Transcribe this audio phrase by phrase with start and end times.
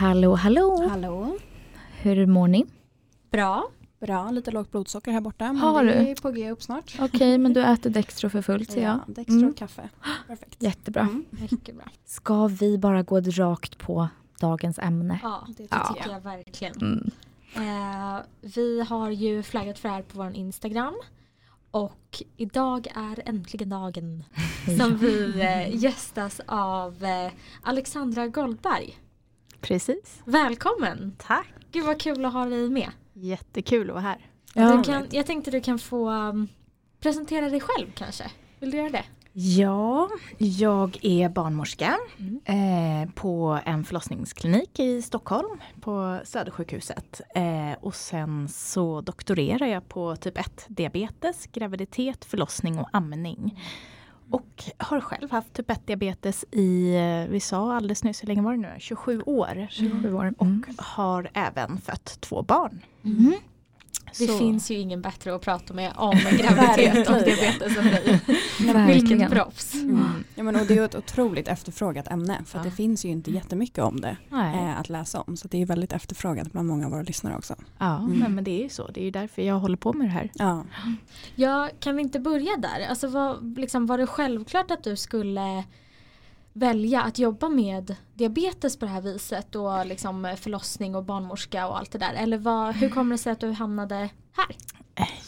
[0.00, 0.88] Hallå, hallå!
[0.88, 1.38] Hallå.
[2.02, 2.66] Hur mår ni?
[3.30, 3.70] Bra.
[4.00, 5.44] Bra, lite lågt blodsocker här borta.
[5.46, 6.10] Men Har det du?
[6.10, 6.96] är på G upp snart.
[7.00, 8.92] Okej, men du äter Dextro för fullt ser jag.
[8.92, 9.50] Ja, Dextro Mm.
[9.50, 9.88] och kaffe.
[10.26, 10.62] Perfekt.
[10.62, 11.02] Jättebra.
[11.02, 11.24] Mm.
[11.50, 11.84] Mycket bra.
[12.04, 14.08] Ska vi bara gå rakt på
[14.40, 15.20] dagens ämne?
[15.22, 15.94] Ja, det Ja.
[15.94, 16.74] tycker jag verkligen.
[16.80, 17.10] Mm.
[17.54, 20.94] Eh, vi har ju flaggat för det här på vår Instagram.
[21.70, 24.24] Och idag är äntligen dagen
[24.78, 28.98] som vi eh, gästas av eh, Alexandra Goldberg.
[29.60, 30.20] Precis.
[30.24, 31.16] Välkommen!
[31.18, 31.46] Tack.
[31.72, 32.90] Gud vad kul att ha dig med.
[33.20, 34.26] Jättekul att vara här.
[34.54, 34.76] Ja.
[34.76, 36.48] Du kan, jag tänkte du kan få um,
[37.00, 38.30] presentera dig själv kanske.
[38.60, 39.04] Vill du göra det?
[39.32, 40.08] Ja,
[40.38, 42.40] jag är barnmorska Mm.
[43.04, 47.20] eh, på en förlossningsklinik i Stockholm på Södersjukhuset.
[47.34, 53.60] Eh, och sen så doktorerar jag på typ 1 diabetes, graviditet, förlossning och amning.
[54.30, 58.42] Och har själv haft typ 1 diabetes i, eh, vi sa alldeles nyss, hur länge
[58.42, 58.68] var det nu?
[58.78, 59.66] 27 år.
[59.70, 60.34] 27 år.
[60.38, 60.64] Och Mm.
[60.78, 62.80] har även fött två barn.
[63.04, 63.32] Mm.
[64.18, 68.20] Det Så- finns ju ingen bättre att prata med om graviditet och diabetes än dig.
[68.58, 69.30] Vilken Verkligen.
[69.30, 69.74] proffs.
[69.74, 70.24] Mm.
[70.34, 72.64] Ja, men, och det är ett otroligt efterfrågat ämne för Ja.
[72.64, 75.36] det finns ju inte jättemycket om det eh, att läsa om.
[75.36, 77.54] Så det är väldigt efterfrågat bland många av våra lyssnare också.
[77.78, 78.18] Ja, Mm.
[78.18, 78.86] nej, men det är ju så.
[78.90, 80.30] Det är ju därför jag håller på med det här.
[80.34, 80.64] Ja.
[81.34, 82.86] Ja, kan vi inte börja där?
[82.90, 85.64] Alltså var, liksom, var det självklart att du skulle
[86.52, 91.78] välja att jobba med diabetes på det här viset och liksom förlossning och barnmorska och
[91.78, 92.14] allt det där?
[92.14, 93.96] Eller vad, hur kommer det sig att du hamnade
[94.32, 94.56] här?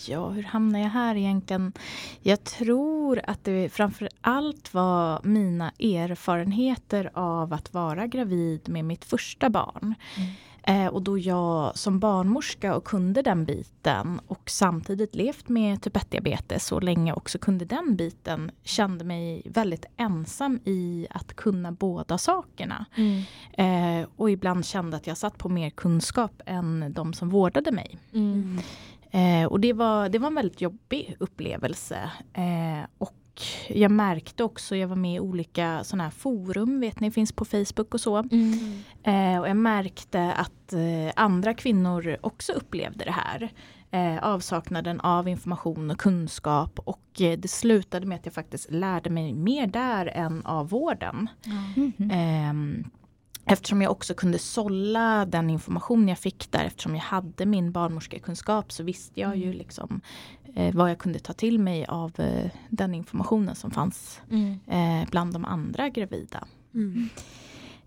[0.07, 1.73] Ja, hur hamnade jag här egentligen?
[2.21, 9.05] Jag tror att det framför allt var mina erfarenheter av att vara gravid med mitt
[9.05, 9.95] första barn.
[10.63, 15.97] Eh, och då jag som barnmorska och kunde den biten och samtidigt levt med typ
[15.97, 22.19] 1-diabetes så länge också kunde den biten kände mig väldigt ensam i att kunna båda
[22.19, 22.87] sakerna.
[23.53, 27.99] Eh, och ibland kände att jag satt på mer kunskap än de som vårdade mig.
[28.13, 28.61] Mm.
[29.11, 32.11] Eh, och det var, det var en väldigt jobbig upplevelse.
[32.33, 33.15] Eh, och
[33.69, 37.45] jag märkte också, jag var med i olika sådana här forum, vet ni, finns på
[37.45, 38.17] Facebook och så.
[38.17, 38.83] Mm.
[39.03, 43.53] Eh, och jag märkte att eh, andra kvinnor också upplevde det här.
[43.91, 49.11] Eh, avsaknaden av information och kunskap och eh, det slutade med att jag faktiskt lärde
[49.11, 51.29] mig mer där än av vården.
[51.77, 52.85] Mhm.
[53.45, 58.73] Eftersom jag också kunde sålla den information jag fick där eftersom jag hade min barnmorskekunskap
[58.73, 60.01] så visste jag ju liksom
[60.55, 64.59] eh, vad jag kunde ta till mig av eh, den informationen som fanns Mm.
[64.67, 66.45] eh, bland de andra gravida.
[66.75, 67.09] Mm.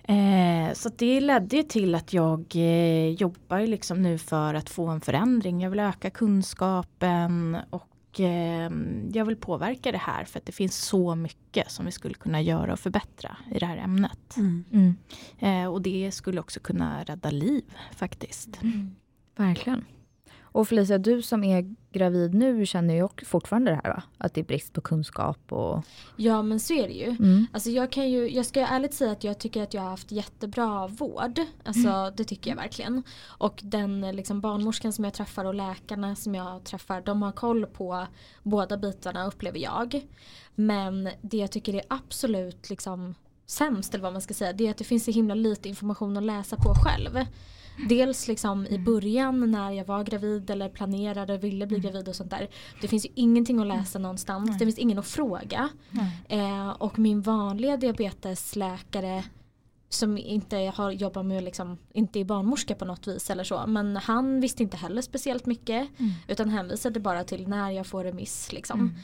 [0.07, 5.01] Eh, så det ledde till att jag eh, jobbar liksom nu för att få en
[5.01, 5.61] förändring.
[5.61, 7.87] Jag vill öka kunskapen och
[8.19, 8.69] eh,
[9.13, 12.41] jag vill påverka det här för att det finns så mycket som vi skulle kunna
[12.41, 14.37] göra och förbättra i det här ämnet.
[14.37, 14.63] Mm.
[14.71, 14.95] Mm.
[15.39, 17.63] Eh, och det skulle också kunna rädda liv
[17.95, 18.61] faktiskt.
[18.61, 18.95] Mm.
[19.35, 19.85] Verkligen.
[20.55, 24.03] Och Felicia, du som är gravid nu känner ju också fortfarande det här va?
[24.17, 25.83] Att det är brist på kunskap och...
[26.15, 27.09] Ja men så är det ju.
[27.09, 27.47] Mm.
[27.53, 30.11] Alltså jag kan ju, jag ska ärligt säga att jag tycker att jag har haft
[30.11, 31.39] jättebra vård.
[31.63, 33.03] Alltså det tycker jag verkligen.
[33.25, 37.65] Och den liksom, barnmorskan som jag träffar och läkarna som jag träffar de har koll
[37.65, 38.07] på
[38.43, 40.07] båda bitarna upplever jag.
[40.55, 43.15] Men det jag tycker är absolut liksom
[43.45, 46.17] sämst eller vad man ska säga det är att det finns så himla lite information
[46.17, 47.25] att läsa på själv.
[47.89, 52.31] Dels liksom i början när jag var gravid eller planerade, ville bli gravid och sånt
[52.31, 52.47] där.
[52.81, 54.49] Det finns ju ingenting att läsa någonstans.
[54.59, 55.69] Det finns ingen att fråga.
[56.27, 59.23] Eh, och min vanliga diabetesläkare
[59.89, 63.67] som inte har jobbat med liksom, inte är barnmorska på något vis eller så.
[63.67, 65.89] Men han visste inte heller speciellt mycket.
[66.27, 68.95] Utan hänvisade bara till när jag får remiss liksom.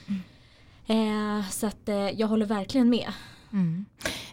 [0.88, 3.12] Eh, så att eh, jag håller verkligen med.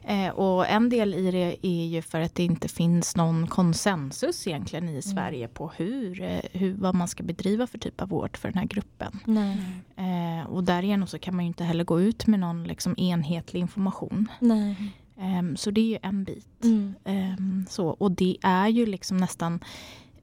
[0.08, 0.26] Mm.
[0.26, 4.46] Eh, och en del i det är ju för att det inte finns någon konsensus
[4.46, 8.37] egentligen i Sverige på hur, eh, hur, vad man ska bedriva för typ av vård
[8.37, 9.20] för den här gruppen.
[9.25, 9.58] Nej.
[9.96, 13.60] Eh, och därigenom så kan man ju inte heller gå ut med någon liksom enhetlig
[13.60, 14.28] information.
[14.40, 14.76] Nej.
[15.20, 16.64] Ehm, så det är ju en bit.
[16.64, 16.94] Mm.
[17.04, 19.61] Ehm, så, och det är ju liksom nästan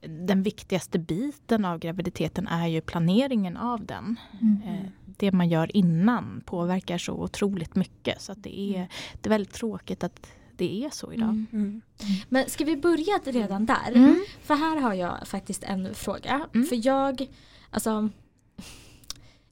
[0.00, 4.16] den viktigaste biten av graviditeten är ju planeringen av den.
[4.40, 4.62] Mm.
[4.62, 8.22] Eh, det man gör innan påverkar så otroligt mycket.
[8.22, 8.88] Så att det, är,
[9.20, 10.26] det är väldigt tråkigt att
[10.56, 11.28] det är så idag.
[11.28, 11.46] Mm.
[11.52, 11.82] Mm.
[12.28, 13.92] Men ska vi börja redan där?
[13.94, 14.24] Mm.
[14.42, 16.48] För här har jag faktiskt en fråga.
[16.54, 16.66] Mm.
[16.66, 17.26] För jag,
[17.70, 18.08] alltså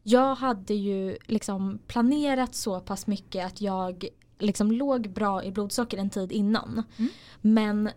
[0.02, 4.04] jag hade ju liksom planerat så pass mycket att jag
[4.38, 6.82] liksom låg bra i blodsocker en tid innan.
[6.96, 7.10] Mm.
[7.40, 7.90] Men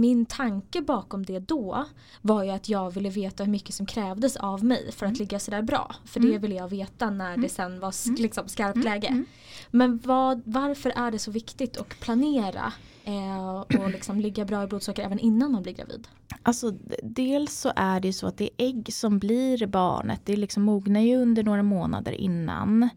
[0.00, 1.84] min tanke bakom det då
[2.22, 5.18] var ju att jag ville veta hur mycket som krävdes av mig för att Mm.
[5.18, 5.94] ligga sådär bra.
[6.04, 6.32] För Mm.
[6.32, 8.22] det ville jag veta när det sen var Mm.
[8.22, 8.84] liksom skarpt Mm.
[8.84, 9.06] läge.
[9.06, 9.24] Mm.
[9.70, 12.72] Men vad, varför är det så viktigt att planera
[13.04, 16.08] eh, och liksom ligga bra i blodsocker även innan man blir gravid?
[16.42, 16.70] Alltså
[17.02, 20.20] dels så är det ju så att det är ägg som blir barnet.
[20.24, 22.88] Det liksom mognar ju under några månader innan.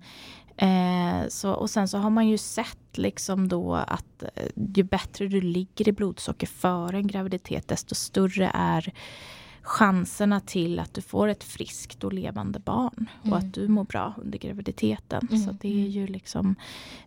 [0.58, 4.30] Eh, så, och sen så har man ju sett liksom då att eh,
[4.76, 8.94] ju bättre du ligger i blodsocker före en graviditet desto större är
[9.62, 13.38] chanserna till att du får ett friskt och levande barn och Mm.
[13.40, 15.28] att du mår bra under graviditeten.
[15.32, 15.44] Mm.
[15.44, 16.56] Så det är ju liksom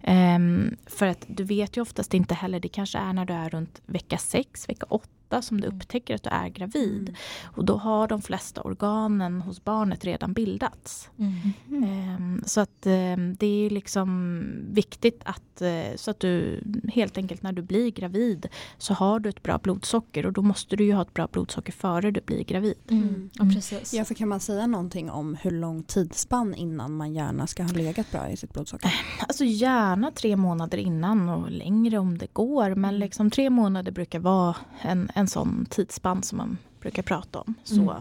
[0.02, 3.50] ehm, för att du vet ju oftast inte heller, det kanske är när du är
[3.50, 5.08] runt vecka 6, vecka 8
[5.42, 5.76] som du Mm.
[5.76, 7.16] upptäcker att du är gravid.
[7.44, 11.10] Och då har de flesta organen hos barnet redan bildats.
[11.70, 16.60] Ehm, så att ehm, det är liksom viktigt att, eh, så att du
[16.94, 18.46] helt enkelt när du blir gravid
[18.78, 21.72] så har du ett bra blodsocker och då måste du ju ha ett bra blodsocker
[21.72, 22.74] före du blir gravid.
[22.90, 23.30] Mm.
[23.34, 23.54] Ja, Mm.
[23.54, 23.94] precis.
[23.94, 27.72] Ja, för kan man säga någonting om hur lång tidsspann innan man gärna ska ha
[27.72, 28.92] legat bra i sitt blodsocker?
[29.28, 34.18] Alltså gärna tre månader innan och längre om det går men liksom tre månader brukar
[34.18, 37.54] vara en, en sån tidsspann som man brukar prata om.
[37.64, 37.94] Så, Mm.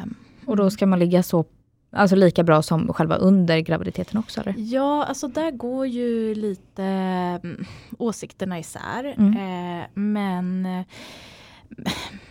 [0.00, 0.14] ehm,
[0.46, 1.44] Och då ska man ligga så,
[1.90, 4.54] alltså lika bra som själva under graviditeten också eller?
[4.58, 7.64] Ja, alltså där går ju lite mm,
[7.98, 9.14] åsikterna isär.
[9.18, 9.36] Mm.
[9.80, 10.68] Eh, men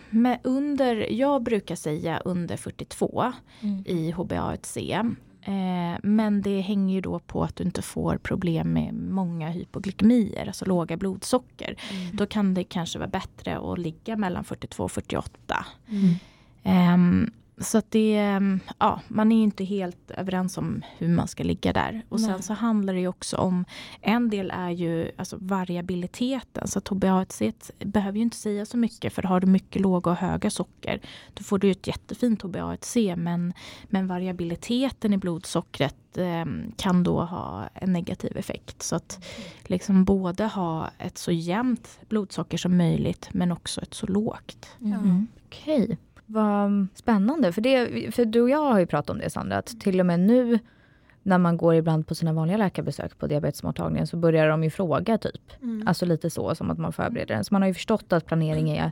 [0.10, 3.84] med under, jag brukar säga under 42 Mm.
[3.88, 5.16] i HbA1c.
[5.44, 10.48] Eh, men det hänger ju då på att du inte får problem med många hypoglykemier,
[10.48, 11.76] alltså låga blodsocker.
[12.14, 15.66] Då kan det kanske vara bättre att ligga mellan 42 och 48.
[15.90, 16.16] Mm.
[16.64, 21.28] Ehm, så att det, ehm, ja, man är ju inte helt överens om hur man
[21.28, 22.02] ska ligga där.
[22.10, 22.44] Och sen Nej.
[22.44, 23.66] så handlar det ju också om,
[24.02, 26.68] en del är ju alltså variabiliteten.
[26.68, 30.18] Så att HbA1c behöver ju inte säga så mycket för har du mycket låga och
[30.18, 31.02] höga socker
[31.34, 33.54] då får du ju ett jättefint HbA1c men,
[33.84, 38.84] men variabiliteten i blodsockret ehm, kan då ha en negativ effekt.
[38.84, 39.25] Så att
[39.63, 44.68] liksom både ha ett så jämnt blodsocker som möjligt men också ett så lågt.
[44.81, 44.94] Mm.
[44.94, 45.28] Mm.
[45.46, 45.98] Okej,
[46.31, 47.51] vad spännande.
[47.51, 50.06] För, det, för du och jag har ju pratat om det Sandra, att till och
[50.06, 50.60] med nu
[51.24, 55.18] när man går ibland på sina vanliga läkarbesök på diabetesmottagningen så börjar de ju fråga
[55.18, 55.62] typ.
[55.62, 55.88] Mm.
[55.88, 57.44] Alltså lite så som att man förbereder den.
[57.44, 58.92] Så man har ju förstått att planering är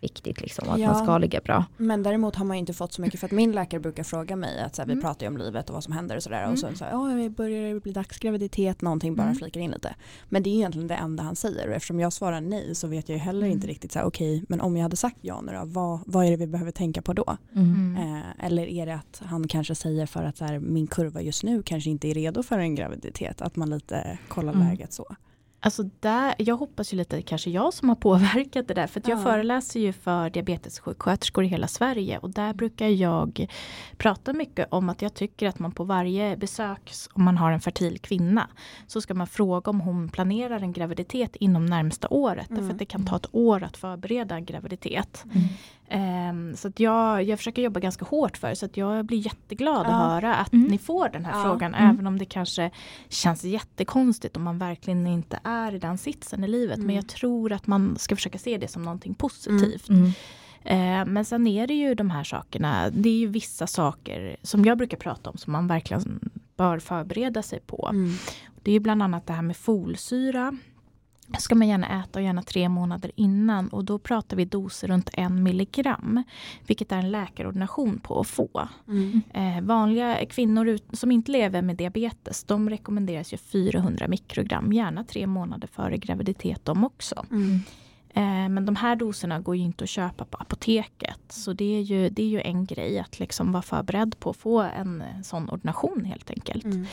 [0.00, 0.68] viktigt liksom.
[0.68, 0.92] Att Ja.
[0.92, 1.64] man ska ligga bra.
[1.76, 4.36] Men däremot har man ju inte fått så mycket för att min läkare brukar fråga
[4.36, 5.02] mig att så här, vi Mm.
[5.02, 6.52] pratar ju om livet och vad som händer och sådär Mm.
[6.52, 9.34] och så, så här, ja det börjar det bli dags graviditet någonting bara Mm.
[9.36, 9.94] flikar in lite.
[10.28, 13.08] Men det är egentligen det enda han säger och eftersom jag svarar nej så vet
[13.08, 13.52] jag ju heller Mm.
[13.52, 16.26] inte riktigt så här okej men om jag hade sagt ja nu då vad, vad
[16.26, 17.36] är det vi behöver tänka på då?
[17.56, 17.96] Mm.
[17.96, 21.44] Eh, eller är det att han kanske säger för att så här, min kurva just
[21.44, 24.68] nu kanske inte är redo för en graviditet att man lite kollar Mm.
[24.68, 25.16] läget så.
[25.60, 28.86] Alltså där, jag hoppas ju lite kanske jag som har påverkat det där.
[28.86, 29.22] För att jag Ja.
[29.22, 32.18] föreläser ju för diabetessjuksköterskor i hela Sverige.
[32.18, 33.46] Och där brukar jag
[33.96, 37.60] prata mycket om att jag tycker att man på varje besök, om man har en
[37.60, 38.48] fertil kvinna,
[38.86, 42.50] så ska man fråga om hon planerar en graviditet inom närmsta året.
[42.50, 42.60] Mm.
[42.60, 45.24] Därför att det kan ta ett år att förbereda en graviditet.
[45.34, 45.48] Mm.
[45.90, 48.56] Ehm, så att jag, jag försöker jobba ganska hårt för det.
[48.56, 49.90] Så att jag blir jätteglad Ja.
[49.94, 50.68] att höra att Mm.
[50.68, 51.42] ni får den här Ja.
[51.44, 51.74] frågan.
[51.74, 51.90] Mm.
[51.94, 52.70] Även om det kanske
[53.08, 56.76] känns jättekonstigt om man verkligen inte är i den sitsen i livet.
[56.76, 56.86] Mm.
[56.86, 59.88] Men jag tror att man ska försöka se det som någonting positivt.
[60.64, 62.90] Eh, men sen är det ju de här sakerna.
[62.90, 67.42] Det är ju vissa saker som jag brukar prata om som man verkligen bör förbereda
[67.42, 67.88] sig på.
[67.92, 68.12] Mm.
[68.62, 70.56] Det är bland annat det här med folsyra.
[71.38, 75.10] Ska man gärna äta och gärna tre månader innan och då pratar vi doser runt
[75.12, 76.22] en milligram.
[76.66, 78.68] Vilket är en läkarordination på att få.
[78.88, 79.22] Mm.
[79.34, 85.04] Eh, vanliga kvinnor ut, som inte lever med diabetes de rekommenderas ju 400 mikrogram, gärna
[85.04, 87.26] tre månader före graviditet de också.
[87.30, 87.60] Mm.
[88.14, 91.20] Eh, men de här doserna går ju inte att köpa på apoteket.
[91.28, 94.36] Så det är ju, det är ju en grej att liksom vara förberedd på att
[94.36, 96.64] få en sån ordination helt enkelt.
[96.64, 96.86] Mm.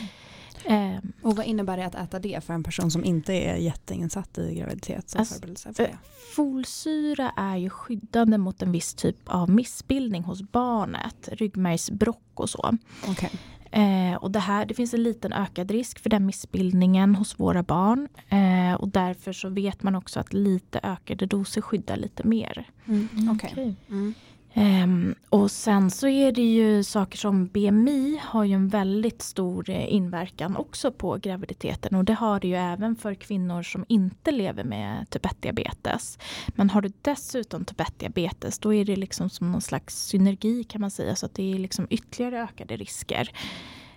[0.65, 4.37] Eh, Och vad innebär det att äta det för en person som inte är jätteinsatt
[4.37, 5.09] i graviditet?
[5.09, 5.39] Så Alltså,
[5.73, 5.89] för eh.
[6.35, 12.77] Folsyra är ju skyddande mot en viss typ av missbildning hos barnet, ryggmärgsbråck och så.
[13.07, 13.31] Okej.
[13.71, 17.63] Eh, och det, här, det finns en liten ökad risk för den missbildningen hos våra
[17.63, 18.07] barn.
[18.29, 22.67] Eh, och därför så vet man också att lite ökade doser skyddar lite mer.
[22.85, 23.29] Mm.
[23.33, 23.75] Okej.
[23.89, 24.13] Mm.
[24.57, 29.69] Ehm, och sen så är det ju saker som BMI har ju en väldigt stor
[29.69, 34.31] eh, inverkan också på graviditeten och det har det ju även för kvinnor som inte
[34.31, 36.19] lever med typ 1-diabetes.
[36.47, 40.81] Men har du dessutom typ 1-diabetes då är det liksom som någon slags synergi kan
[40.81, 43.31] man säga så att det är liksom ytterligare ökade risker.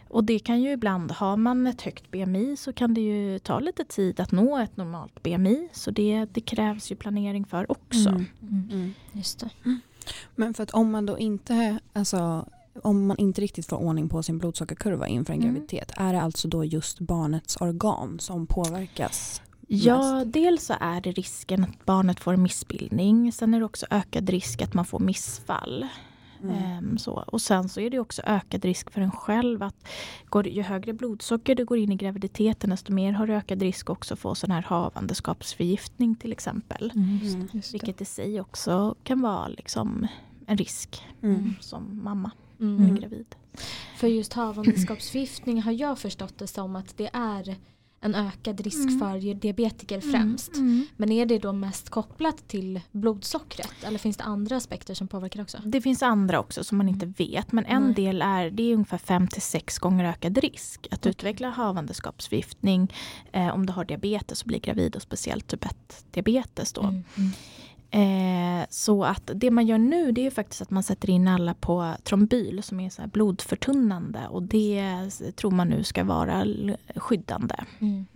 [0.08, 3.60] Och det kan ju ibland, har man ett högt BMI så kan det ju ta
[3.60, 5.68] lite tid att nå ett normalt BMI.
[5.72, 8.08] Så det, det krävs ju planering för också.
[8.08, 8.26] Mm.
[8.70, 8.94] Mm.
[9.12, 9.50] Just det.
[10.36, 12.46] Men för att om man då inte, alltså
[12.82, 15.54] om man inte riktigt får ordning på sin blodsockerkurva inför en Mm.
[15.54, 19.42] graviditet, är det alltså då just barnets organ som påverkas?
[19.70, 23.32] Ja, dels så är det risken att barnet får en missbildning.
[23.32, 25.86] Sen är det också ökad risk att man får missfall.
[26.42, 26.54] Mm.
[26.54, 27.12] Ehm, så.
[27.26, 29.88] Och sen så är det också ökad risk för en själv att
[30.28, 33.90] går, ju högre blodsocker du går in i graviditeten desto mer har du ökad risk
[33.90, 36.92] också att få sån här havandeskapsförgiftning till exempel.
[36.94, 37.48] Mm.
[37.72, 40.06] Vilket i sig också kan vara liksom
[40.46, 41.54] en risk Mm.
[41.60, 42.30] som mamma
[42.60, 42.84] Mm.
[42.84, 43.34] eller gravid.
[43.96, 47.56] För just havandeskapsförgiftning har jag förstått det som att det är
[48.00, 48.98] en ökad risk Mm.
[48.98, 50.52] för diabetiker främst.
[50.96, 55.42] Men är det då mest kopplat till blodsockret eller finns det andra aspekter som påverkar
[55.42, 55.58] också?
[55.64, 57.52] Det finns andra också som man inte vet.
[57.52, 61.50] Men en del är, det är ungefär 5 till 6 gånger ökad risk att utveckla
[61.50, 62.92] havandeskapsförgiftning
[63.32, 66.94] eh, om du har diabetes och blir gravid och speciellt typ 1 diabetes då.
[67.90, 68.60] Mm.
[68.60, 71.54] Eh, så att det man gör nu det är faktiskt att man sätter in alla
[71.54, 74.82] på trombyl som är så blodförtunnande och det
[75.36, 76.44] tror man nu ska vara
[76.96, 77.54] skyddande.
[77.78, 78.06] Mm.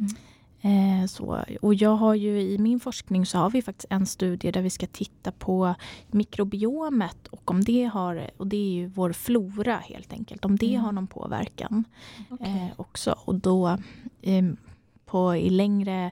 [0.65, 4.51] Eh, så, och jag har ju i min forskning så har vi faktiskt en studie
[4.51, 5.75] där vi ska titta på
[6.11, 10.67] mikrobiomet och om det har, och det är ju vår flora helt enkelt, om det
[10.75, 10.85] Mm.
[10.85, 11.85] har någon påverkan
[12.31, 12.47] Okej.
[12.49, 13.15] eh, också.
[13.25, 13.79] Och då
[14.23, 14.45] eh,
[15.05, 16.11] på, i längre,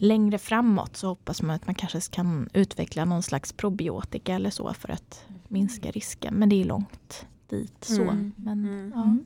[0.00, 4.74] längre framåt så hoppas man att man kanske kan utveckla någon slags probiotika eller så
[4.74, 6.34] för att minska risken.
[6.34, 7.84] Men det är långt dit.
[7.84, 8.02] så.
[8.02, 8.32] Mm.
[8.36, 9.24] Men, Mm.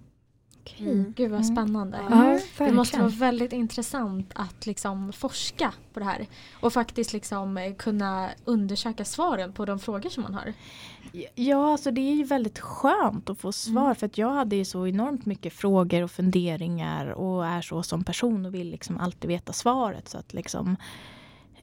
[0.65, 0.85] Ja.
[0.91, 1.13] Mm.
[1.17, 1.57] Gud vad Mm.
[1.57, 2.01] spännande.
[2.11, 6.27] Ja, Det måste vara väldigt intressant att liksom forska på det här
[6.61, 10.53] och faktiskt liksom eh, kunna undersöka svaren på de frågor som man har.
[11.35, 13.95] Ja, alltså det är ju väldigt skönt att få svar Mm.
[13.95, 18.05] för att jag hade ju så enormt mycket frågor och funderingar och är så som
[18.05, 20.09] person och vill liksom alltid veta svaret.
[20.09, 20.77] Så att liksom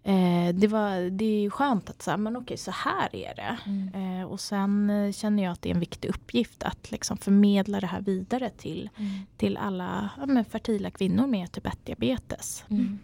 [0.07, 3.57] eh, det, var, det är ju skönt att säga, men okej så här är det.
[3.99, 7.79] Eh, och sen eh, känner jag att det är en viktig uppgift att liksom förmedla
[7.79, 8.89] det här vidare till,
[9.37, 12.63] till alla ja, men fertila kvinnor med typ 1-diabetes.
[12.69, 12.99] Mm.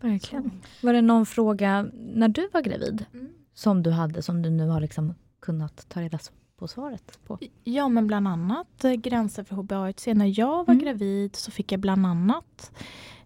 [0.00, 0.50] verkligen.
[0.82, 3.28] Var det någon fråga när du var gravid Mm.
[3.54, 6.18] som du hade som du nu har liksom kunnat ta reda
[6.58, 7.38] på svaret på?
[7.64, 10.14] Ja, men bland annat eh, gränser för HbA1c.
[10.14, 10.78] När jag var Mm.
[10.84, 12.72] gravid så fick jag bland annat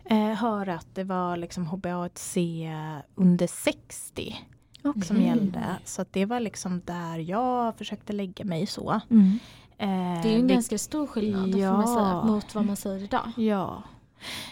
[0.05, 2.71] eh, höra att det var liksom HbA1c
[3.15, 4.37] under 60
[4.83, 5.23] som Okej.
[5.25, 5.65] gällde.
[5.85, 9.01] Så att det var liksom där jag försökte lägga mig så.
[9.11, 9.39] Mm.
[9.79, 11.87] Eh, Det är ju en vil- ganska stor skillnad Ja.
[11.87, 13.33] säga, mot vad man säger idag.
[13.37, 13.83] Ja,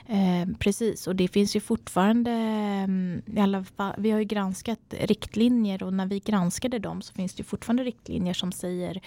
[0.06, 1.06] eh, precis.
[1.06, 5.92] Och det finns ju fortfarande, mm, i alla fall, vi har ju granskat riktlinjer och
[5.94, 9.00] när vi granskade dem så finns det fortfarande riktlinjer som säger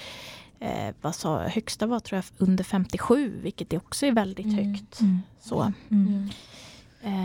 [0.62, 4.58] eh, vad sa, högsta var tror jag under 57 vilket också är väldigt Mm.
[4.66, 5.02] högt.
[5.02, 5.20] Mm.
[5.40, 5.74] Så, Mm.
[6.08, 6.30] Mm.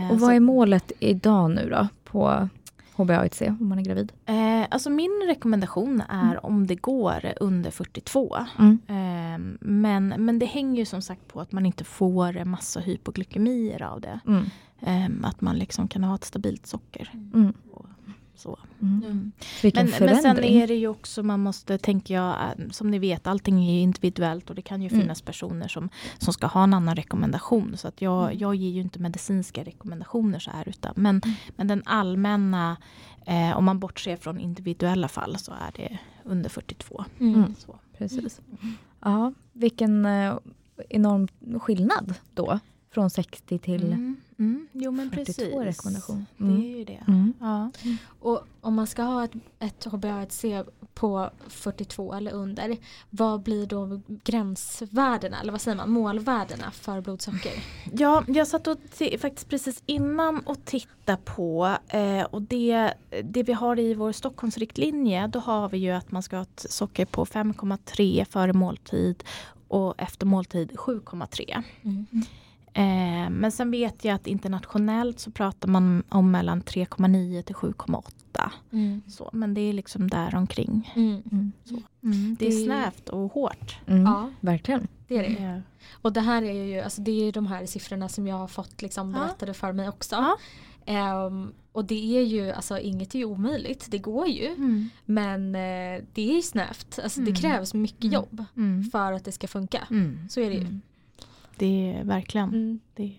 [0.05, 2.49] eh, Och så- vad är målet idag nu då på
[2.95, 4.11] HbA1c om man är gravid?
[4.25, 8.37] Eh, alltså min rekommendation är om det går under 42.
[8.59, 8.79] Mm.
[8.87, 13.83] Eh, men, men det hänger ju som sagt på att man inte får massa hypoglykemier
[13.83, 14.19] av det.
[14.27, 14.45] Mm.
[14.81, 17.11] Eh, att man liksom kan ha ett stabilt socker.
[18.37, 18.59] Så.
[18.81, 19.03] Mm.
[19.05, 19.31] Mm.
[19.63, 22.99] Vilken Men, men sen är det ju också, man måste, tänker jag, eh, som ni
[22.99, 25.01] vet, allting är ju individuellt och det kan ju Mm.
[25.01, 27.77] finnas personer som, som ska ha en annan rekommendation.
[27.77, 28.37] Så att jag, Mm.
[28.39, 30.69] jag ger ju inte medicinska rekommendationer så här.
[30.69, 31.35] Utan, men, Mm.
[31.55, 32.77] men den allmänna,
[33.25, 37.05] eh, om man bortser från individuella fall så är det under 42.
[37.19, 37.55] Mm.
[37.59, 37.79] Så.
[37.97, 38.41] Precis.
[38.99, 40.35] Ja, vilken eh,
[40.89, 41.27] enorm
[41.59, 42.59] skillnad då.
[42.89, 43.83] Från 60 till...
[43.83, 45.53] Mm, mm, jo men 42 precis.
[45.53, 46.25] rekommendation.
[46.37, 46.61] Det Mm.
[46.61, 47.03] är ju det.
[47.07, 47.33] Mm.
[47.39, 47.71] Ja.
[48.19, 52.77] Och om man ska ha ett, ett HbA1c på 42 eller under,
[53.09, 57.51] vad blir då gränsvärdena, eller vad säger man, målvärdena för blodsocker?
[57.93, 63.43] Ja, jag satt och ti- faktiskt precis innan och tittade på eh, och det, det
[63.43, 67.05] vi har i vår Stockholmsriktlinje då har vi ju att man ska ha ett socker
[67.05, 69.23] på 5,3 före måltid
[69.67, 71.63] och efter måltid 7,3.
[72.77, 73.23] Mm.
[73.23, 78.51] Eh, men sen vet jag att internationellt så pratar man om mellan 3,9 till 7,8.
[78.71, 79.01] Mm.
[79.07, 80.93] Så, men det är liksom där omkring.
[80.95, 81.21] Mm.
[81.31, 81.51] Mm.
[82.03, 83.77] Mm, det är Det- snävt och hårt.
[83.87, 84.03] Mm.
[84.03, 84.29] Ja.
[84.39, 84.87] Verkligen.
[85.07, 85.41] Det är det ju.
[85.45, 85.61] Ja.
[86.01, 88.47] Och det här är ju alltså det är ju de här siffrorna som jag har
[88.47, 89.19] fått liksom Ja.
[89.19, 90.15] berättade för mig också.
[90.15, 90.37] Ja.
[91.27, 94.45] Um, och det är ju, alltså inget är ju omöjligt, det går ju.
[94.47, 94.89] Mm.
[95.05, 97.41] Men eh, det är snävt, alltså det Mm.
[97.41, 98.13] krävs mycket Mm.
[98.13, 98.83] jobb Mm.
[98.83, 99.87] för att det ska funka.
[99.91, 100.29] Mm.
[100.29, 100.79] Så är det ju.
[101.61, 101.93] Mm.
[101.93, 102.49] Det är verkligen.
[102.49, 102.79] Mm.
[102.95, 103.13] Det,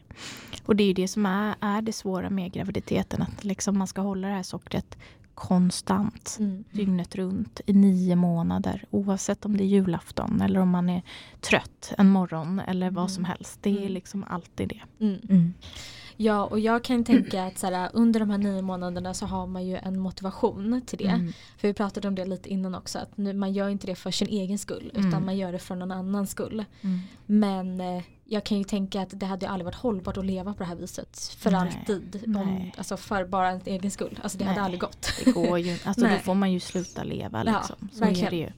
[0.67, 3.23] och det är ju det som är, är det svåra med graviditeten.
[3.23, 4.99] Att liksom man ska hålla det här sockret
[5.35, 6.37] konstant.
[6.41, 6.65] Mm.
[6.73, 8.85] Dygnet runt i nio månader.
[8.91, 11.03] Oavsett om det är julafton eller om man är
[11.41, 13.59] trött en morgon eller vad som helst.
[13.63, 13.93] Det är Mm.
[13.93, 15.05] liksom alltid det.
[15.05, 15.55] Mm.
[16.21, 19.47] Ja och jag kan tänka att så här, under de här nio månaderna så har
[19.47, 21.05] man ju en motivation till det.
[21.09, 21.33] Mm.
[21.57, 24.11] För vi pratade om det lite innan också att nu, man gör inte det för
[24.11, 25.09] sin egen skull Mm.
[25.09, 26.65] utan man gör det för någon annans skull.
[26.83, 27.01] Mm.
[27.27, 30.53] Men eh, jag kan ju tänka att det hade ju aldrig varit hållbart att leva
[30.55, 31.61] på det här viset för Nej.
[31.61, 32.23] alltid.
[32.27, 32.75] Om, Nej.
[32.79, 34.19] alltså för bara en egen skull.
[34.23, 34.65] Alltså det hade Nej.
[34.65, 35.09] aldrig gått.
[35.25, 37.43] Det går ju alltså Då får man ju sluta leva.
[37.47, 37.89] Ja, Liksom.
[37.93, 38.31] så är verkligen.
[38.31, 38.51] det ju.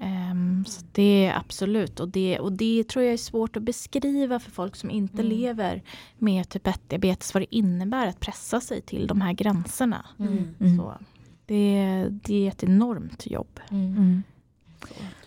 [0.00, 2.00] Ehm, så det är absolut.
[2.00, 5.26] Och det, och det tror jag är svårt att beskriva för folk som inte Mm.
[5.38, 5.82] lever
[6.18, 7.34] med typ 1-diabetes.
[7.34, 10.06] Vad det innebär att pressa sig till de här gränserna.
[10.18, 10.54] Mm.
[10.60, 10.78] Mm.
[10.78, 10.94] Så
[11.46, 13.60] det, det är ett enormt jobb.
[13.70, 13.96] Mm.
[13.96, 14.22] Mm.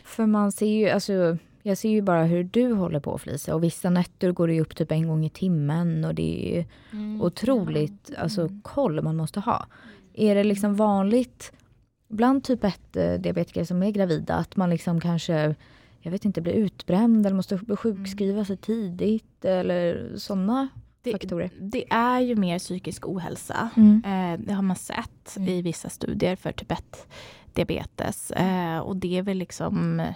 [0.04, 3.64] För man ser ju, alltså, jag ser ju bara hur du håller på Felicia och
[3.64, 7.22] vissa nätter går det upp typ en gång i timmen och det är ju Mm.
[7.22, 9.66] otroligt alltså, koll man måste ha.
[10.14, 11.52] Är det liksom vanligt
[12.12, 12.80] bland typ 1
[13.20, 15.56] diabetiker som är gravida att man liksom kanske
[16.04, 20.68] jag vet inte, blir utbränd eller måste sjukskriva sig tidigt eller sådana
[21.02, 21.50] Det, faktorer?
[21.60, 23.70] det är ju mer psykisk ohälsa.
[23.78, 24.04] Mm.
[24.06, 25.50] Eh, det har man sett Mm.
[25.50, 27.08] i vissa studier för typ 1
[27.54, 28.32] diabetes.
[28.32, 30.14] Eh, och det är väl liksom eh,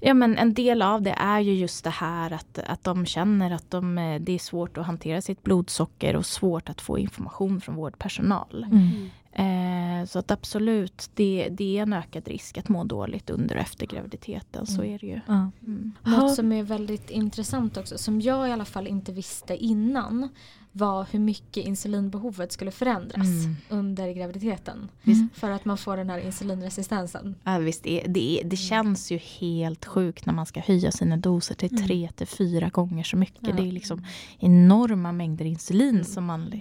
[0.00, 3.50] Ja men en del av det är ju just det här att, att de känner
[3.50, 7.60] att de, eh, det är svårt att hantera sitt blodsocker och svårt att få information
[7.60, 8.66] från vårdpersonal.
[8.70, 9.10] Mm.
[9.32, 13.60] Eh, så att absolut, det, det är en ökad risk att må dåligt under och
[13.62, 14.66] efter graviditeten.
[14.66, 14.94] Så Mm.
[14.94, 15.20] är det ju.
[15.28, 15.92] Mm.
[16.02, 20.28] Något som är väldigt intressant också, som jag i alla fall inte visste innan,
[20.74, 23.56] var hur mycket insulinbehovet skulle förändras Mm.
[23.68, 24.88] under graviditeten.
[25.04, 25.28] Mm.
[25.34, 27.34] För att man får den här insulinresistensen.
[27.44, 31.54] Ja, visst, det, det, det känns ju helt sjukt när man ska höja sina doser
[31.54, 31.86] till Mm.
[31.86, 33.48] tre till fyra gånger så mycket.
[33.48, 33.52] Ja.
[33.56, 34.04] Det är liksom
[34.38, 36.04] enorma mängder insulin Mm.
[36.04, 36.52] som man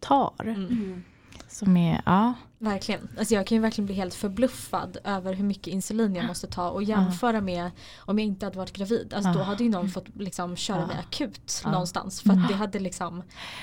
[0.00, 0.56] tar.
[1.48, 2.34] Som är, ja.
[2.60, 3.08] Verkligen.
[3.18, 6.70] Alltså jag kan ju verkligen bli helt förbluffad över hur mycket insulin jag måste ta
[6.70, 9.14] och jämföra med om jag inte hade varit gravid.
[9.14, 9.42] Alltså då Ja.
[9.42, 11.70] hade ju någon fått liksom köra mig akut Ja.
[11.70, 12.20] någonstans.
[12.20, 13.22] För det hade liksom,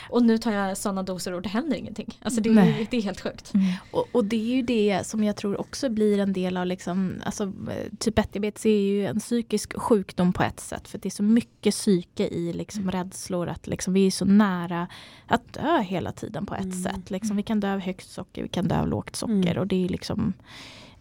[0.09, 2.19] och nu tar jag sådana doser och det händer ingenting.
[2.21, 3.53] Alltså det är, det är helt sjukt.
[3.91, 7.13] Och, och det är ju det som jag tror också blir en del av liksom,
[7.25, 7.53] alltså,
[7.99, 10.87] typ 1-diabetes är ju en psykisk sjukdom på ett sätt.
[10.87, 13.47] För det är så mycket psyke i liksom, rädslor.
[13.47, 14.87] Att liksom, vi är så nära
[15.27, 16.83] att dö hela tiden på ett Mm.
[16.83, 17.11] sätt.
[17.11, 19.51] Liksom, vi kan dö av högt socker, vi kan dö av lågt socker.
[19.51, 19.57] Mm.
[19.57, 20.33] Och det är liksom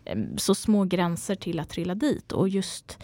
[0.05, 2.33] eh, så små gränser till att trilla dit.
[2.33, 2.99] Och just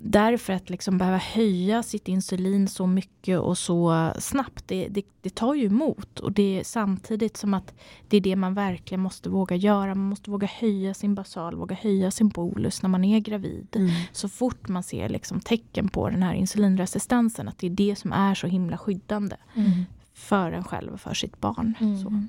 [0.00, 5.34] därför att liksom behöva höja sitt insulin så mycket och så snabbt, det, det, det
[5.34, 6.20] tar ju emot.
[6.20, 7.74] Och det är samtidigt som att
[8.08, 9.94] det är det man verkligen måste våga göra.
[9.94, 13.66] Man måste våga höja sin basal, våga höja sin bolus när man är gravid.
[13.76, 13.90] Mm.
[14.12, 18.12] Så fort man ser liksom tecken på den här insulinresistensen, att det är det som
[18.12, 19.84] är så himla skyddande Mm.
[20.14, 21.74] för en själv och för sitt barn.
[21.80, 22.28] Mm.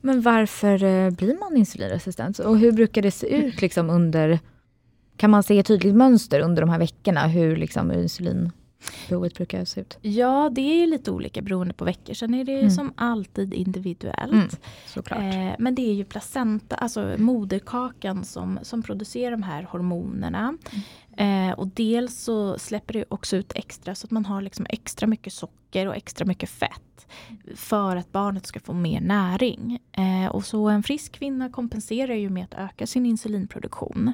[0.00, 2.38] Men varför eh, blir man insulinresistent?
[2.38, 4.38] Och hur brukar det se ut liksom under...
[5.16, 9.80] Kan man se ett tydligt mönster under de här veckorna hur liksom insulinbehovet brukar se
[9.80, 9.98] ut?
[10.02, 12.14] Ja, det är ju lite olika beroende på veckor.
[12.14, 12.70] Sen är det Mm.
[12.70, 14.32] som alltid individuellt.
[14.32, 14.48] Mm,
[14.86, 15.20] såklart.
[15.20, 20.56] Eh, men det är ju placenta, alltså moderkakan som, som producerar de här hormonerna.
[21.18, 25.06] Eh, och dels så släpper det också ut extra så att man har liksom extra
[25.06, 27.06] mycket socker och extra mycket fett.
[27.54, 29.78] För att barnet ska få mer näring.
[29.92, 34.12] Eh, och så en frisk kvinna kompenserar ju med att öka sin insulinproduktion.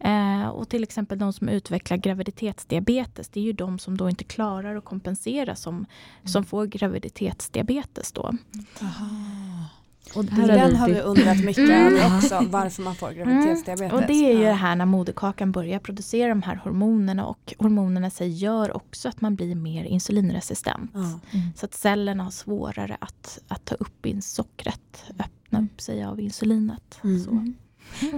[0.00, 4.24] Eh, och till exempel de som utvecklar graviditetsdiabetes, det är ju de som då inte
[4.24, 5.86] klarar att kompensera som,
[6.24, 8.32] som får graviditetsdiabetes då.
[8.82, 9.47] Aha.
[10.14, 11.86] Och Den är har vi undrat mycket Mm.
[11.86, 13.92] över också, varför man får graviditetsdiabetes.
[13.92, 18.06] Och det är ju det här när moderkakan börjar producera de här hormonerna och hormonerna
[18.06, 20.90] i sig gör också att man blir mer insulinresistent.
[20.94, 21.20] Ja.
[21.56, 26.20] Så att cellerna har svårare att, att ta upp in sockret, öppna upp sig av
[26.20, 27.00] insulinet.
[27.04, 27.54] Mm.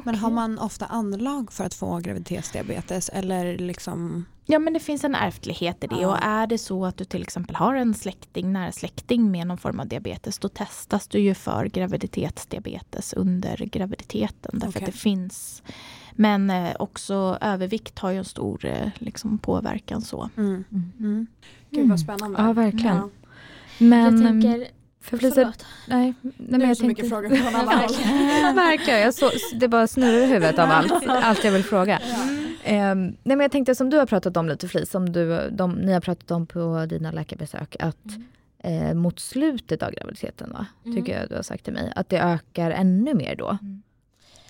[0.04, 5.04] Men har man ofta anlag för att få graviditetsdiabetes eller liksom Ja men det finns
[5.04, 6.08] en ärftlighet i det Ja.
[6.08, 9.58] och är det så att du till exempel har en släkting, nära släkting med någon
[9.58, 14.82] form av diabetes då testas du ju för graviditetsdiabetes under graviditeten därför Okej.
[14.82, 15.62] att det finns
[16.12, 20.30] men eh, också övervikt har ju en stor eh, liksom, påverkan så.
[20.36, 20.64] Mm.
[20.70, 20.92] Mm.
[20.98, 21.26] Mm.
[21.70, 22.42] Gud vad spännande.
[22.42, 22.96] Ja, verkligen.
[22.96, 23.08] Ja.
[23.78, 24.66] Men, jag tänker,
[25.00, 25.52] för Felicia,
[25.86, 27.94] nej, nej, Det men är jag så mycket frågor från alla håll.
[28.54, 32.00] Verkligen, jag så, det bara snurrar i huvudet av allt, allt jag vill fråga.
[32.12, 32.16] Ja.
[32.64, 35.72] Ehm, nej men jag tänkte som du har pratat om lite Flis, som du, de,
[35.72, 37.96] ni har pratat om på dina läkarbesök, att
[38.58, 40.66] eh, mot slutet av graviditeten va?
[40.84, 40.96] Mm.
[40.96, 41.92] Tycker jag du har sagt till mig.
[41.96, 43.48] Att det ökar ännu mer då.
[43.62, 43.82] Mm.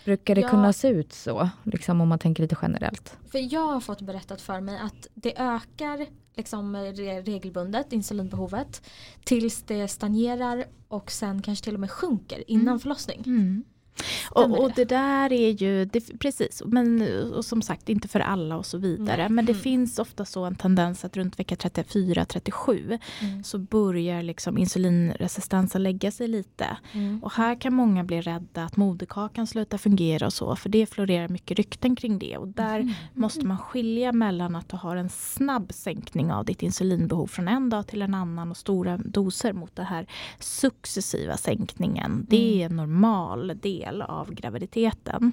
[0.04, 0.48] Brukar det Ja.
[0.48, 1.48] kunna se ut så?
[1.62, 3.16] Liksom om man tänker lite generellt.
[3.32, 6.06] För jag har fått berättat för mig att det ökar
[6.40, 8.82] liksom re- regelbundet insulinbehovet
[9.24, 12.78] tills det stagnerar och sen kanske till och med sjunker innan Mm.
[12.80, 13.22] förlossning.
[13.26, 13.64] Mm.
[14.30, 14.74] Och, och det?
[14.76, 17.02] det där är ju, det, precis, men
[17.34, 19.16] och som sagt inte för alla och så vidare.
[19.16, 19.28] Nej.
[19.28, 19.62] Men det Mm.
[19.62, 23.44] finns ofta så en tendens att runt vecka 34-37 Mm.
[23.44, 26.76] så börjar liksom insulinresistensen lägga sig lite.
[26.92, 27.22] Mm.
[27.24, 30.56] Och här kan många bli rädda att moderkakan slutar fungera och så.
[30.56, 32.36] För det florerar mycket rykten kring det.
[32.36, 37.26] Och där måste man skilja mellan att du har en snabb sänkning av ditt insulinbehov
[37.26, 40.06] från en dag till en annan och stora doser mot den här
[40.38, 42.26] successiva sänkningen.
[42.28, 45.32] Det är normal del av graviditeten.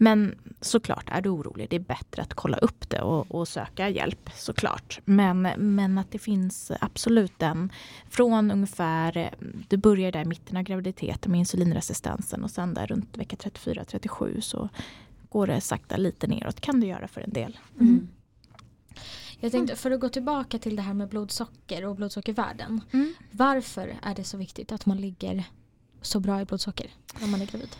[0.00, 3.88] Men såklart, är du orolig, det är bättre att kolla upp det och, och söka
[3.88, 5.00] hjälp såklart.
[5.04, 7.72] Men, men att det finns absolut en,
[8.08, 9.34] från ungefär,
[9.68, 14.40] det börjar där i mitten av graviditeten med insulinresistensen och sen där runt vecka 34-37
[14.40, 14.68] så
[15.28, 17.58] går det sakta lite neråt, kan det göra för en del.
[17.80, 18.08] Mm.
[19.40, 22.80] Jag tänkte för att gå tillbaka till det här med blodsocker och blodsockervärden.
[22.92, 23.14] Mm.
[23.30, 25.44] Varför är det så viktigt att man ligger
[26.02, 27.76] så bra i blodsocker när man är gravid?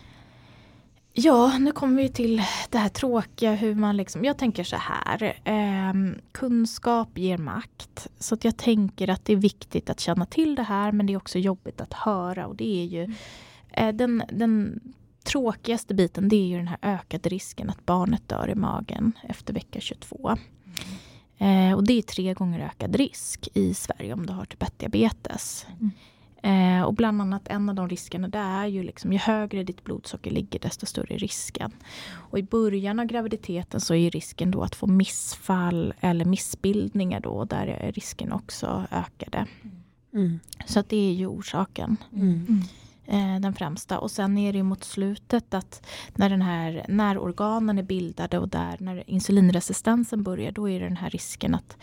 [1.20, 5.40] Ja, nu kommer vi till det här tråkiga hur man liksom, jag tänker så här,
[5.44, 8.08] ehm, kunskap ger makt.
[8.18, 11.12] Så att jag tänker att det är viktigt att känna till det här men det
[11.12, 13.14] är också jobbigt att höra och det är ju
[13.70, 14.80] eh, den, den
[15.24, 19.54] tråkigaste biten det är ju den här ökade risken att barnet dör i magen efter
[19.54, 20.36] vecka 22.
[21.38, 25.66] Eh, och det är tre gånger ökad risk i Sverige om du har typ 1-diabetes.
[26.42, 29.84] Eh, och bland annat en av de riskerna det är ju liksom ju högre ditt
[29.84, 31.72] blodsocker ligger desto större är risken.
[32.10, 37.20] Och i början av graviditeten så är ju risken då att få missfall eller missbildningar
[37.20, 37.44] då.
[37.44, 39.46] Där är risken också ökade.
[40.14, 40.40] Mm.
[40.66, 41.96] Så att det är ju orsaken.
[42.12, 42.62] Mm.
[43.10, 43.98] Eh, den främsta.
[43.98, 48.48] Och sen är det mot slutet att när, den här, när organen är bildade och
[48.48, 51.76] där när insulinresistensen börjar då är det den här risken att,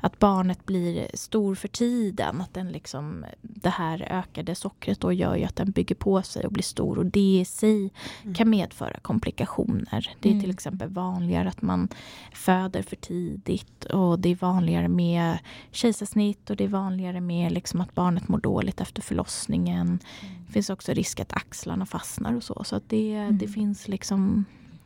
[0.00, 2.40] att barnet blir stor för tiden.
[2.40, 6.46] Att den liksom, det här ökade sockret då gör ju att den bygger på sig
[6.46, 7.90] och blir stor och det i sig
[8.34, 10.10] kan medföra komplikationer.
[10.20, 10.50] Det är till Mm.
[10.50, 11.88] exempel vanligare att man
[12.32, 15.38] föder för tidigt och det är vanligare med
[15.70, 19.98] kejsarsnitt och det är vanligare med liksom att barnet mår dåligt efter förlossningen.
[20.50, 22.64] Det finns också risk att axlarna fastnar och så.
[22.64, 24.44] Så att det, det finns liksom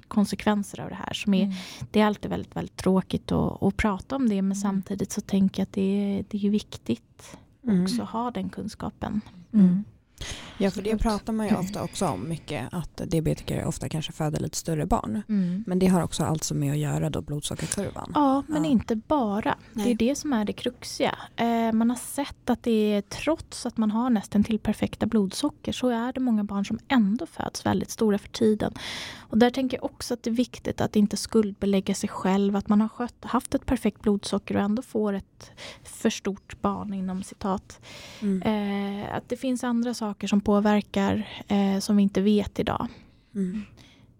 [0.08, 1.12] konsekvenser av det här.
[1.12, 1.54] Som är,
[1.90, 5.60] Det är alltid väldigt, väldigt tråkigt att, att prata om det men samtidigt så tänker
[5.60, 5.80] jag att det,
[6.18, 7.82] är- det är viktigt Mm.
[7.82, 9.20] också att ha den kunskapen.
[9.52, 9.84] Mm.
[10.58, 14.40] Ja, för det pratar man ju ofta också om mycket, att diabetiker ofta kanske föder
[14.40, 15.22] lite större barn.
[15.66, 18.12] Men det har också alltså med att göra då blodsockerkurvan.
[18.14, 18.70] Ja, men Ja.
[18.70, 19.54] inte bara.
[19.72, 19.90] Det Nej.
[19.90, 21.18] är det som är det kruxiga.
[21.36, 25.72] Eh, man har sett att det är, trots att man har nästan till perfekta blodsocker
[25.72, 28.72] så är det många barn som ändå föds väldigt stora för tiden.
[29.18, 32.56] Och där tänker jag också att det är viktigt att inte skuldbelägga sig själv.
[32.56, 35.50] Att man har skött, haft ett perfekt blodsocker och ändå får ett
[35.84, 37.80] för stort barn inom citat.
[38.22, 38.42] Mm.
[38.42, 42.86] Eh, att det finns andra saker som påverkar eh, som vi inte vet idag.
[43.34, 43.62] Mm.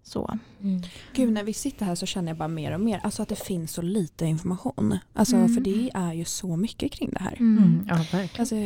[0.07, 0.39] Så.
[0.63, 0.83] Mm.
[1.13, 3.45] Gud, när vi sitter här så känner jag bara mer och mer alltså att det
[3.45, 4.99] finns så lite information.
[5.13, 5.55] Alltså, Mm.
[5.55, 7.37] För det är ju så mycket kring det här.
[7.41, 7.87] Mm.
[7.89, 8.29] Ja, verkligen.
[8.39, 8.57] Alltså.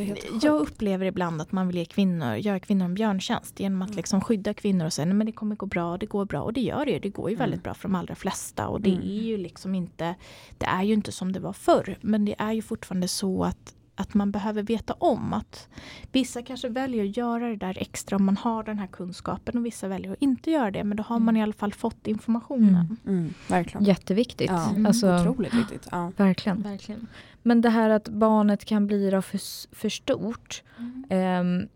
[0.47, 3.97] Jag upplever ibland att man vill ge kvinnor, göra kvinnor en björntjänst genom att Mm.
[3.97, 6.53] liksom skydda kvinnor och säga nej men det kommer gå bra, det går bra och
[6.53, 6.99] det gör det ju.
[6.99, 7.45] Det går ju Mm.
[7.45, 9.03] väldigt bra för de allra flesta och det Mm.
[9.03, 10.15] är ju liksom inte,
[10.59, 13.75] det är ju inte som det var förr men det är ju fortfarande så att
[14.01, 15.69] att man behöver veta om att
[16.13, 19.67] vissa kanske väljer att göra det där extra om man har den här kunskapen och
[19.67, 22.97] vissa väljer att inte göra det men då har man i alla fall fått informationen.
[23.07, 23.85] Mm, verkligen.
[23.85, 24.51] Jätteviktigt.
[24.51, 25.89] Ja, Alltså, Otroligt viktigt.
[25.91, 26.13] Ja.
[26.17, 26.63] verkligen.
[26.63, 27.07] Verkligen.
[27.43, 29.41] Men det här att barnet kan bli då för,
[29.75, 30.63] för stort.
[31.09, 31.69] ehm,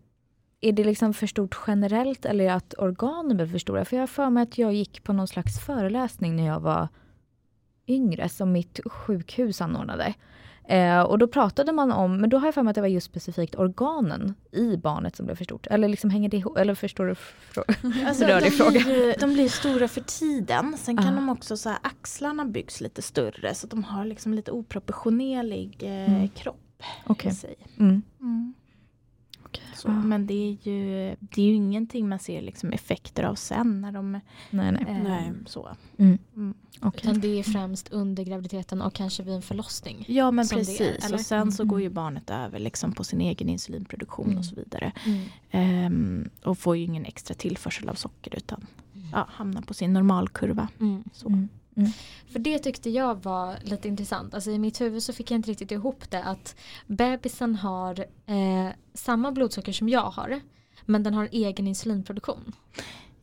[0.61, 3.85] är det liksom för stort generellt eller att organen blir för stora?
[3.85, 6.87] För jag har för mig att jag gick på någon slags föreläsning när jag var
[7.87, 10.13] yngre som mitt sjukhus anordnade.
[10.67, 12.87] Eh, och då pratade man om, men då har jag för mig att det var
[12.87, 15.67] just specifikt organen i barnet som blev för stort.
[15.67, 16.57] Eller liksom hänger det ihop?
[16.57, 17.13] Eller förstår du?
[17.13, 20.75] frå- Alltså, de, blir, de blir stora för tiden.
[20.77, 21.11] Sen kan Ja.
[21.11, 25.77] de också så här, axlarna byggs lite större så att de har liksom lite oproportionerlig
[25.83, 26.27] eh, Mm.
[26.29, 27.31] kropp Okej.
[27.31, 27.55] i sig.
[27.79, 28.01] Mm.
[28.21, 28.53] Mm.
[29.75, 29.89] Så.
[29.89, 33.91] Men det är, ju, det är ju ingenting man ser liksom effekter av sen när
[33.91, 34.21] de Nej,
[34.71, 34.85] nej.
[34.87, 35.31] eh, Nej.
[35.45, 35.69] så.
[35.97, 36.17] Mm.
[36.35, 36.53] Mm.
[36.81, 37.01] Okej.
[37.03, 40.05] Utan det är främst under graviditeten och kanske vid en förlossning.
[40.07, 41.13] Ja men det precis eller?
[41.15, 41.69] och sen så Mm.
[41.69, 44.37] går ju barnet över liksom på sin egen insulinproduktion Mm.
[44.37, 44.91] och så vidare.
[45.05, 45.25] Mm.
[45.51, 48.65] Ehm, och får ju ingen extra tillförsel av socker utan
[49.11, 50.67] ja, hamnar på sin normalkurva.
[50.79, 51.03] Mm.
[51.13, 51.47] Så.
[51.75, 51.91] Mm.
[52.27, 54.33] För det tyckte jag var lite intressant.
[54.33, 56.55] Alltså i mitt huvud så fick jag inte riktigt ihop det att
[56.87, 60.41] bebisen har eh, samma blodsocker som jag har.
[60.85, 62.53] Men den har egen insulinproduktion.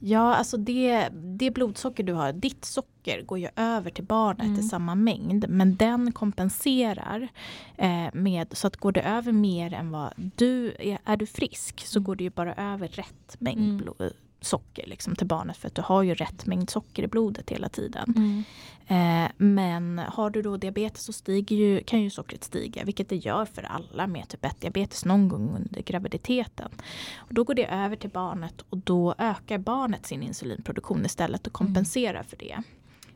[0.03, 4.61] Ja, alltså det, det blodsocker du har, ditt socker går ju över till barnet mm.
[4.61, 5.45] i samma mängd.
[5.49, 7.29] Men den kompenserar
[7.77, 11.81] eh, med, så att går det över mer än vad du, är, är du frisk
[11.87, 12.05] så mm.
[12.05, 13.77] går det ju bara över rätt mängd mm.
[13.77, 17.51] blod, socker liksom, till barnet för att du har ju rätt mängd socker i blodet
[17.51, 18.15] hela tiden.
[18.17, 18.45] Mm.
[18.91, 23.17] Eh, men har du då diabetes så stiger ju, kan ju sockret stiga vilket det
[23.17, 26.71] gör för alla med typ 1 diabetes någon gång under graviditeten.
[27.17, 31.53] Och då går det över till barnet och då ökar barnet sin insulinproduktion istället och
[31.53, 32.25] kompenserar mm.
[32.25, 32.63] för det.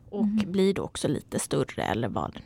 [0.09, 0.51] Och mm.
[0.51, 2.39] blir då också lite större eller vad,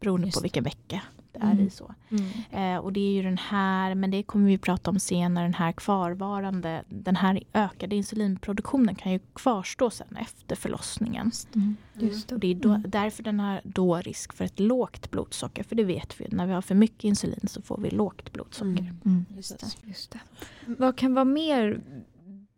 [0.00, 1.66] beroende Just på vilken vecka det är mm.
[1.66, 1.70] i.
[1.70, 1.94] så.
[2.10, 2.76] Mm.
[2.76, 5.54] Eh, och det är ju den här, men det kommer vi prata om senare, den
[5.54, 11.30] här kvarvarande, den här ökade insulinproduktionen kan ju kvarstå sen efter förlossningen.
[11.54, 11.76] Mm.
[11.94, 12.34] Just det.
[12.34, 12.84] Och det är då, mm.
[12.88, 16.52] därför den har då risk för ett lågt blodsocker, för det vet vi, när vi
[16.52, 18.94] har för mycket insulin så får vi lågt blodsocker.
[19.04, 19.24] Mm.
[19.36, 19.88] Just det.
[19.88, 20.20] Just det.
[20.66, 21.80] Vad kan vara mer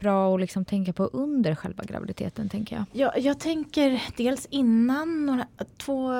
[0.04, 2.48] bra att liksom tänka på under själva graviditeten?
[2.48, 6.12] tänker Jag Ja, jag tänker dels innan några, två,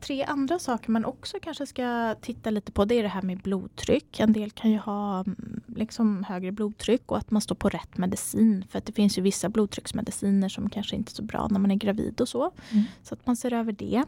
[0.00, 2.84] tre andra saker man också kanske ska titta lite på.
[2.84, 4.20] Det är det här med blodtryck.
[4.20, 7.98] En del kan ju ha mm, liksom högre blodtryck och att man står på rätt
[7.98, 8.64] medicin.
[8.70, 11.70] För att det finns ju vissa blodtrycksmediciner som kanske inte är så bra när man
[11.70, 12.50] är gravid och så.
[12.70, 12.84] Mm.
[13.02, 14.04] Så att man ser över det.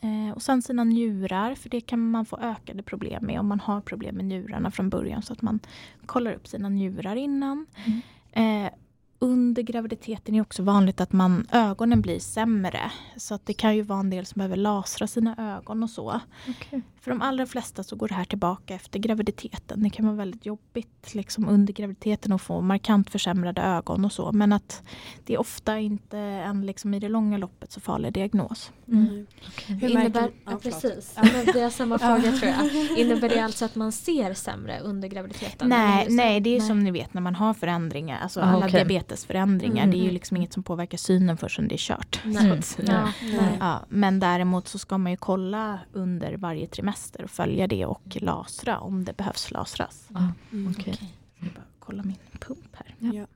[0.00, 3.60] Eh, och sen sina njurar, för det kan man få ökade problem med om man
[3.60, 5.22] har problem med njurarna från början.
[5.22, 5.60] Så att man
[6.06, 7.66] kollar upp sina njurar innan.
[7.86, 8.00] Mm.
[8.38, 8.70] Eh,
[9.18, 12.90] under graviditeten är det också vanligt att man, ögonen blir sämre.
[13.16, 16.20] Så att det kan ju vara en del som behöver lasra sina ögon och så.
[16.48, 16.80] Okay.
[17.08, 19.82] För de allra flesta så går det här tillbaka efter graviditeten.
[19.82, 24.32] Det kan vara väldigt jobbigt liksom under graviditeten att få markant försämrade ögon och så.
[24.32, 24.82] Men att
[25.24, 28.72] det är ofta inte en liksom i det långa loppet så farlig diagnos.
[28.88, 29.08] Mm.
[29.08, 29.26] mm.
[29.48, 29.76] Okay.
[29.76, 32.98] Hur innebär, ja, precis, ja, men det är samma fråga tror jag.
[32.98, 35.68] Innebär det alltså att man ser sämre under graviditeten?
[35.68, 36.68] Nej, nej det är nej.
[36.68, 38.84] som ni vet när man har förändringar, alltså ah, alla okay.
[38.84, 39.82] diabetesförändringar.
[39.82, 39.90] Mm.
[39.90, 40.14] Det är ju mm.
[40.14, 42.20] liksom inget som påverkar synen förrän det är kört.
[42.24, 42.60] Nej.
[42.86, 43.12] Ja,
[43.60, 47.86] ja, men däremot så ska man ju kolla under varje trimester semester och följa det
[47.86, 50.08] och lasra om det behövs lasras.
[50.50, 50.92] Mm, okay.
[50.92, 51.08] Okay.
[51.38, 52.94] Jag bara kolla min pump här.
[52.98, 53.26] Ja.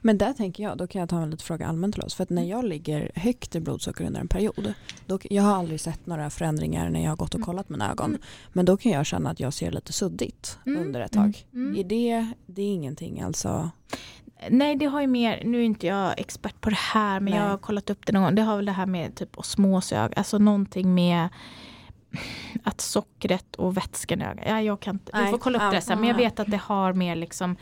[0.00, 2.14] Men där tänker jag, då kan jag ta en liten fråga allmänt till oss.
[2.14, 2.50] För att när mm.
[2.50, 4.74] jag ligger högt i blodsocker under en period,
[5.06, 7.46] då, jag har aldrig sett några förändringar när jag har gått och mm.
[7.46, 8.10] kollat mina ögon.
[8.10, 8.20] Mm.
[8.52, 10.82] Men då kan jag känna att jag ser lite suddigt mm.
[10.82, 11.46] under ett tag.
[11.52, 11.76] Mm.
[11.76, 13.70] Är det, det är ingenting alltså?
[14.50, 17.42] Nej, det har ju mer, nu är inte jag expert på det här, men Nej.
[17.42, 18.34] jag har kollat upp det någon gång.
[18.34, 21.28] Det har väl det här med typ osmosög, alltså någonting med
[22.62, 25.80] att sockret och vätskan i ögat, ja, jag kan inte, vi får kolla upp det
[25.80, 27.56] sen, men jag vet att det har mer liksom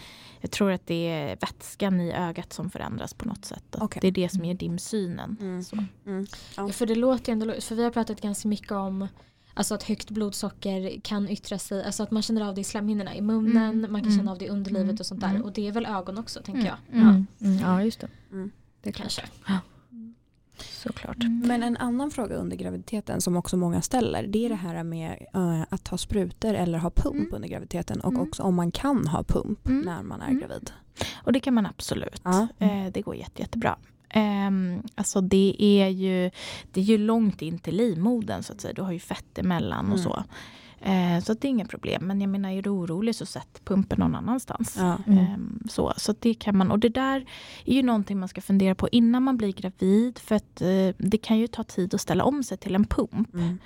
[0.45, 3.77] jag tror att det är vätskan i ögat som förändras på något sätt.
[3.81, 4.01] Okay.
[4.01, 5.37] Det är det som ger dimsynen.
[5.41, 5.65] Mm.
[6.07, 6.27] Mm.
[6.57, 6.69] Ja.
[6.69, 9.09] För det låter ändå, för vi har pratat ganska mycket om
[9.57, 13.15] Alltså att högt blodsocker kan yttra sig, alltså att man känner av det i slemhinnorna
[13.15, 13.93] i munnen, mm.
[13.93, 14.33] man kan känna mm.
[14.33, 15.29] av det i underlivet och sånt där.
[15.29, 15.43] Mm.
[15.43, 16.77] Och det är väl ögon också tänker jag.
[16.91, 17.25] Ja,
[17.61, 18.09] ja just det.
[18.83, 19.23] Det kanske.
[19.47, 19.59] Ja.
[20.59, 21.23] Såklart.
[21.23, 21.43] Mm.
[21.47, 25.27] Men en annan fråga under graviditeten som också många ställer det är det här med
[25.37, 27.35] uh, att ta sprutor eller ha pump mm.
[27.35, 28.23] under graviditeten och mm.
[28.23, 29.81] också om man kan ha pump mm.
[29.81, 30.41] när man är mm.
[30.41, 30.71] gravid.
[31.15, 32.21] Och det kan man absolut.
[32.25, 32.49] Ja.
[32.59, 33.77] Eh, det går jätte, jättebra.
[34.15, 36.31] Um, alltså det är ju
[36.73, 38.75] det är ju långt in till livmodern så att säga.
[38.75, 40.25] Du har ju fett emellan och så.
[40.81, 42.07] Eh, så det är inga problem.
[42.07, 44.77] Men jag menar, är du orolig så sätt pumpen någon annanstans.
[44.79, 44.99] Ja.
[45.07, 45.19] Mm.
[45.19, 46.71] Eh, så, så det kan man.
[46.71, 47.27] Och det där
[47.65, 50.19] är ju någonting man ska fundera på innan man blir gravid.
[50.19, 53.35] För att eh, det kan ju ta tid att ställa om sig till en pump.
[53.35, 53.59] Mm.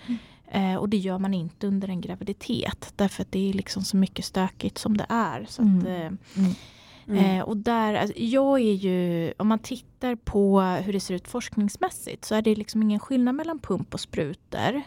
[0.50, 2.92] Eh, och det gör man inte under en graviditet.
[2.96, 5.46] Därför att det är liksom så mycket stökigt som det är.
[5.48, 5.86] Så att, mm.
[5.86, 6.54] Eh, mm.
[7.08, 7.24] Mm.
[7.24, 11.28] Eh, och där, alltså, jag är ju, om man tittar på hur det ser ut
[11.28, 14.82] forskningsmässigt så är det liksom ingen skillnad mellan pump och sprutor.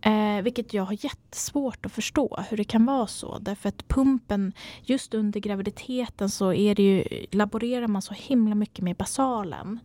[0.00, 3.38] Eh, vilket jag har jättesvårt att förstå hur det kan vara så.
[3.38, 4.52] Därför att pumpen,
[4.82, 9.80] just under graviditeten så är det ju, laborerar man så himla mycket med basalen.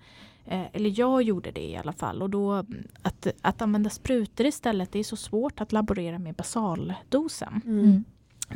[0.46, 2.22] Eh, eller jag gjorde det i alla fall.
[2.22, 2.54] Och då
[3.02, 7.62] att, att använda sprutor istället, det är så svårt att laborera med basaldosen.
[7.66, 8.04] Mm.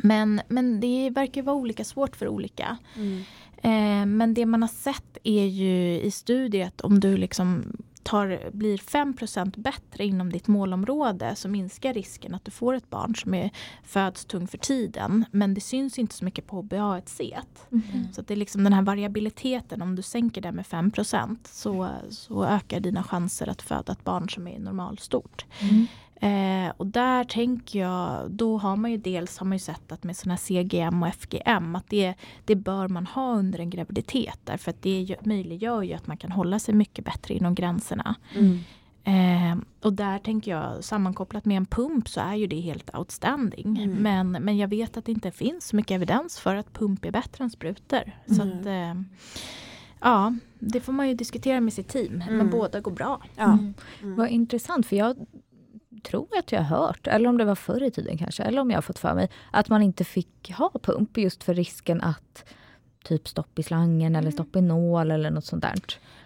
[0.02, 2.76] Men, men det verkar vara olika svårt för olika.
[2.96, 3.22] Mm.
[3.56, 7.64] Eh, men det man har sett är ju i studier att om du liksom
[8.06, 13.16] tar, blir 5% bättre inom ditt målområde så minskar risken att du får ett barn
[13.16, 13.50] som är,
[13.84, 15.24] föds tung för tiden.
[15.30, 17.40] Men det syns inte så mycket på HbA1c.
[17.72, 18.12] Mm.
[18.12, 20.90] Så det är liksom den här variabiliteten, om du sänker den med 5
[21.44, 25.44] så, så ökar dina chanser att föda ett barn som är normalstort.
[25.60, 25.86] Mm.
[26.20, 30.04] Eh, och där tänker jag, då har man ju dels har man ju sett att
[30.04, 34.70] med sådana CGM och FGM att det, det bör man ha under en graviditet därför
[34.70, 38.14] att det möjliggör ju att man kan hålla sig mycket bättre inom gränserna.
[38.34, 38.58] Mm.
[39.04, 43.78] Eh, och där tänker jag sammankopplat med en pump så är ju det helt outstanding.
[43.82, 43.90] Mm.
[44.02, 47.10] Men, men jag vet att det inte finns så mycket evidens för att pump är
[47.10, 48.12] bättre än sprutor.
[48.26, 48.58] Så Mm.
[48.60, 49.02] att, eh,
[50.00, 52.18] ja, det får man ju diskutera med sitt team.
[52.18, 52.50] Men Mm.
[52.50, 53.22] båda går bra.
[53.36, 53.44] Ja.
[53.52, 53.74] Mm.
[54.02, 54.16] Mm.
[54.16, 55.16] Vad intressant, för jag
[56.10, 58.70] tror att jag har hört, eller om det var förr i tiden kanske, eller om
[58.70, 62.44] jag har fått för mig, att man inte fick ha pump just för risken att
[63.04, 65.74] typ stopp i slangen eller stopp i nål eller något sånt där.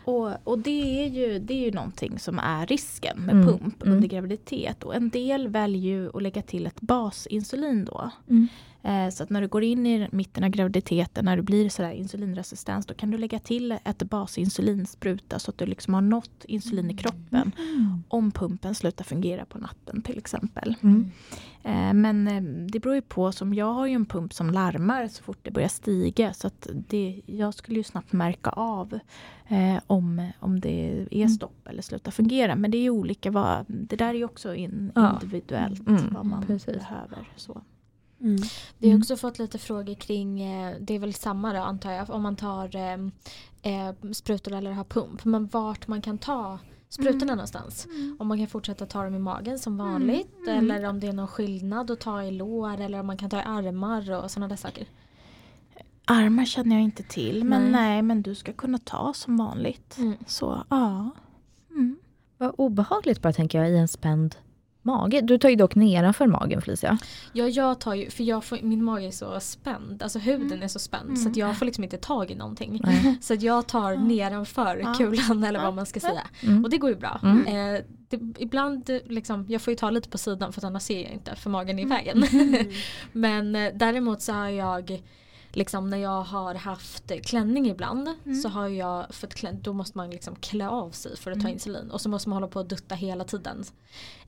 [0.05, 3.83] Och, och det, är ju, det är ju någonting som är risken med Mm, pump
[3.83, 3.95] mm.
[3.95, 4.83] under graviditet.
[4.83, 8.11] Och en del väljer ju att lägga till ett basinsulin då.
[8.29, 8.49] Mm.
[8.83, 11.91] Eh, så att när du går in i mitten av graviditeten, när du blir sådär
[11.91, 16.91] insulinresistens, då kan du lägga till ett basinsulinspruta så att du liksom har nått insulin
[16.91, 17.53] i kroppen.
[18.09, 20.77] Om pumpen slutar fungera på natten till exempel.
[20.83, 21.11] Mm.
[21.63, 25.09] Eh, men eh, det beror ju på, som jag har ju en pump som larmar
[25.09, 26.33] så fort det börjar stiga.
[26.33, 28.99] Så att det, jag skulle ju snabbt märka av
[29.87, 32.57] om, om det är stopp eller slutar fungera.
[32.57, 35.13] Men det är ju olika, vad, det där är ju också in, Ja.
[35.15, 36.67] individuellt Mm, vad man precis.
[36.75, 37.29] behöver.
[37.37, 37.63] Så.
[38.21, 38.37] Mm.
[38.79, 39.01] Vi har Mm.
[39.01, 42.37] också fått lite frågor kring, eh, det är väl samma då antar jag, om man
[42.37, 42.93] tar eh,
[43.63, 45.25] eh, sprutor eller har pump.
[45.25, 47.37] Men vart man kan ta sprutorna Mm.
[47.37, 47.87] någonstans.
[48.19, 50.71] Om man kan fortsätta ta dem i magen som vanligt Mm.
[50.71, 53.39] eller om det är någon skillnad att ta i lår eller om man kan ta
[53.39, 54.87] i armar och sådana där saker.
[56.05, 57.71] Armar känner jag inte till, men Nej.
[57.73, 59.99] nej, men du ska kunna ta som vanligt.
[59.99, 60.17] Mm.
[60.27, 61.11] Så ja.
[61.71, 61.97] Mm.
[62.39, 64.37] Vad obehagligt bara tänker jag i en spänd
[64.83, 65.21] mage.
[65.21, 66.99] Du tar ju dock nedanför magen Felicia.
[67.33, 70.69] Ja, jag tar ju, för jag får, min mage är så spänd, alltså huden är
[70.69, 72.81] så spänd så att jag får liksom inte tag i någonting.
[72.83, 73.19] Nej.
[73.21, 76.23] Så att jag tar nedanför kulan eller vad man ska säga.
[76.43, 76.65] Mm.
[76.65, 77.21] Och det går ju bra.
[77.23, 77.47] Mm.
[77.47, 81.03] Eh, det, ibland, liksom, jag får ju ta lite på sidan för att annars ser
[81.03, 82.25] jag inte för magen är i vägen.
[83.13, 85.03] Men eh, däremot så har jag
[85.53, 88.09] Liksom när jag har haft klänning ibland
[88.43, 91.49] så har jag fått klä, då måste man liksom klä av sig för att ta
[91.49, 93.65] insulin och så måste man hålla på och dutta hela tiden.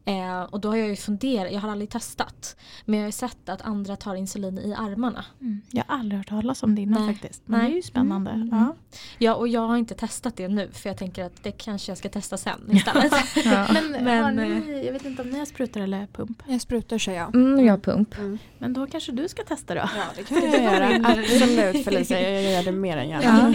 [0.04, 3.12] Eh, och då har jag ju funderat, jag har aldrig testat men jag har ju
[3.12, 5.24] sett att andra tar insulin i armarna.
[5.40, 5.62] Mm.
[5.70, 7.14] Jag har aldrig hört talas om det innan Nej.
[7.14, 7.42] faktiskt.
[7.44, 7.68] Men Nej.
[7.68, 8.30] det är ju spännande.
[8.30, 8.48] Mm.
[8.52, 8.74] Ja.
[9.18, 11.98] Ja och jag har inte testat det nu för jag tänker att det kanske jag
[11.98, 13.12] ska testa sen istället.
[13.44, 13.66] Ja.
[13.72, 16.42] Men, Men, har eh, ni, jag vet inte om ni har sprutor eller pump.
[16.46, 17.34] Jag sprutar säger jag.
[17.34, 18.18] Mm, jag har pump.
[18.18, 18.38] Mm.
[18.58, 19.80] Men då kanske du ska testa då.
[19.80, 21.08] Ja det kan jag göra.
[21.08, 23.54] Absolut Felicia, jag gör det mer än gärna.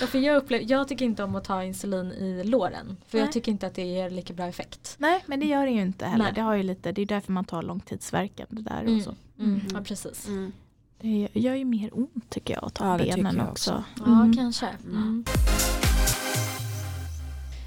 [0.00, 2.96] Ja, för jag, upplever, jag tycker inte om att ta insulin i låren.
[3.08, 3.24] För Nej.
[3.26, 4.94] jag tycker inte att det ger lika bra effekt.
[4.98, 6.24] Nej men det gör det ju inte heller.
[6.24, 6.32] Nej.
[6.34, 8.96] Det, har ju lite, det är därför man tar långtidsverkande där Mm.
[8.96, 9.14] och så.
[9.38, 9.60] Mm.
[9.74, 10.28] Ja precis.
[10.28, 10.52] Mm.
[11.00, 13.50] Det gör ju mer ont tycker jag att ta Ja, det benen också.
[13.72, 13.84] också.
[14.06, 14.36] Ja Mm.
[14.36, 14.66] kanske.
[14.84, 15.24] Mm.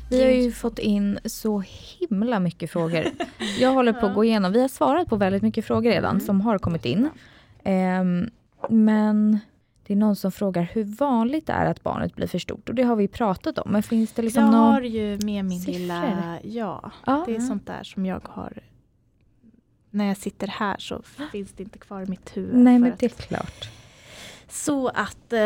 [0.09, 1.63] Vi har ju fått in så
[1.99, 3.05] himla mycket frågor.
[3.59, 4.51] Jag håller på att gå igenom.
[4.51, 6.25] Vi har svarat på väldigt mycket frågor redan Mm.
[6.25, 7.09] som har kommit in.
[7.63, 8.29] Ehm,
[8.69, 9.39] men
[9.89, 12.69] det är någon som frågar hur vanligt det är att barnet blir för stort.
[12.69, 13.71] Och det har vi pratat om.
[13.71, 14.73] Men finns det liksom jag någon...
[14.73, 15.73] har ju med min siffror?
[15.79, 17.23] lilla, ja Ja.
[17.27, 18.53] det är sånt där som jag har
[19.91, 22.55] när jag sitter här så finns det inte kvar i mitt huvud.
[22.55, 23.69] Nej men det är klart.
[24.49, 25.39] Så att, eh,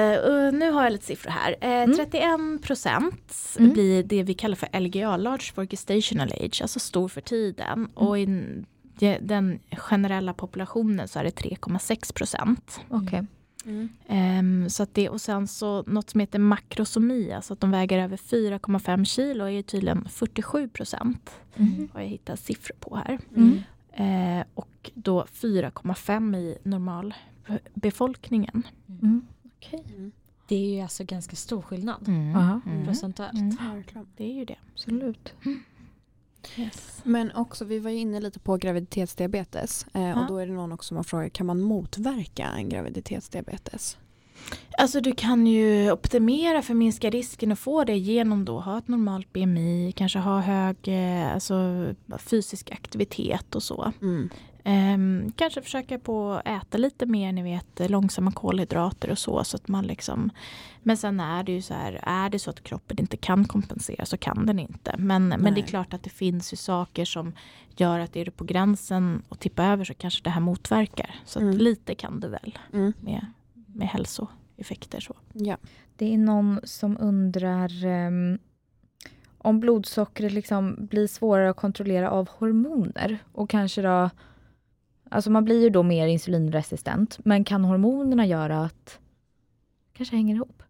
[0.53, 1.55] nu har jag lite siffror här.
[1.61, 1.95] Eh, Mm.
[1.97, 3.73] 31 procent Mm.
[3.73, 7.73] blir det vi kallar för LGA, Large for Gestational Age, alltså stor för tiden.
[7.73, 7.89] Mm.
[7.93, 8.25] Och i
[9.21, 12.79] den generella populationen så är det 3,6 procent.
[12.89, 13.23] Okej.
[13.65, 13.89] Mm.
[14.07, 17.99] Ehm, så att det, och sen så något som heter makrosomi, alltså att de väger
[17.99, 21.31] över 4,5 kilo är tydligen 47 procent.
[21.55, 21.89] Mm.
[21.93, 23.19] Har jag hittat siffror på här.
[23.35, 23.59] Mm.
[23.93, 28.63] Eh, och då 4,5 i normalbefolkningen.
[29.01, 29.27] Mm.
[29.57, 30.11] Okej.
[30.47, 32.07] Det är ju alltså ganska stor skillnad.
[32.07, 32.85] Mm.
[32.85, 33.59] procentuellt.
[33.59, 33.85] Mm.
[34.17, 34.57] Det är ju det.
[34.73, 35.33] Absolut.
[36.57, 37.01] Yes.
[37.03, 40.71] Men också, vi var ju inne lite på graviditetsdiabetes eh, och då är det någon
[40.71, 43.97] också som har frågat, kan man motverka en graviditetsdiabetes?
[44.77, 48.77] Alltså du kan ju optimera för att minska risken att få det genom då ha
[48.77, 51.87] ett normalt BMI, kanske ha hög eh, alltså,
[52.19, 53.93] fysisk aktivitet och så.
[54.01, 54.29] Mm.
[54.65, 59.43] Ehm, kanske försöka på att äta lite mer, ni vet långsamma kolhydrater och så.
[59.43, 60.29] så att man liksom,
[60.83, 64.05] men sen är det ju så här, är det så att kroppen inte kan kompensera
[64.05, 64.95] så kan den inte.
[64.97, 67.33] Men, men det är klart att det finns ju saker som
[67.77, 71.15] gör att är du på gränsen och tippa över så kanske det här motverkar.
[71.25, 71.57] Så att Mm.
[71.57, 72.93] lite kan det väl Mm.
[72.99, 73.25] med,
[73.65, 74.99] med hälsoeffekter.
[74.99, 75.15] Så.
[75.33, 75.57] Ja.
[75.97, 78.39] Det är någon som undrar ehm,
[79.37, 83.17] om blodsockret liksom blir svårare att kontrollera av hormoner.
[83.31, 84.09] Och kanske då,
[85.13, 87.19] alltså man blir ju då mer insulinresistent.
[87.25, 88.99] Men kan hormonerna göra att
[89.93, 90.63] kanske hänger ihop?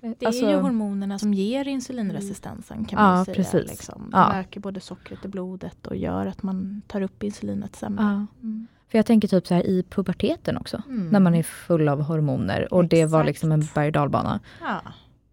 [0.00, 3.34] Det Alltså- är ju hormonerna som ger insulinresistensen kan Ja, man säga.
[3.34, 3.70] precis.
[3.70, 4.10] Liksom.
[4.12, 4.28] Ja.
[4.32, 8.04] De ökar både sockret i blodet och gör att man tar upp insulinet sämre.
[8.04, 8.26] Ja.
[8.42, 8.66] Mm.
[8.88, 10.82] För jag tänker typ så här i puberteten också.
[10.88, 11.08] Mm.
[11.08, 13.26] När man är full av hormoner och det var Exakt.
[13.28, 14.40] liksom en berg och dalbana.
[14.60, 14.80] Ja.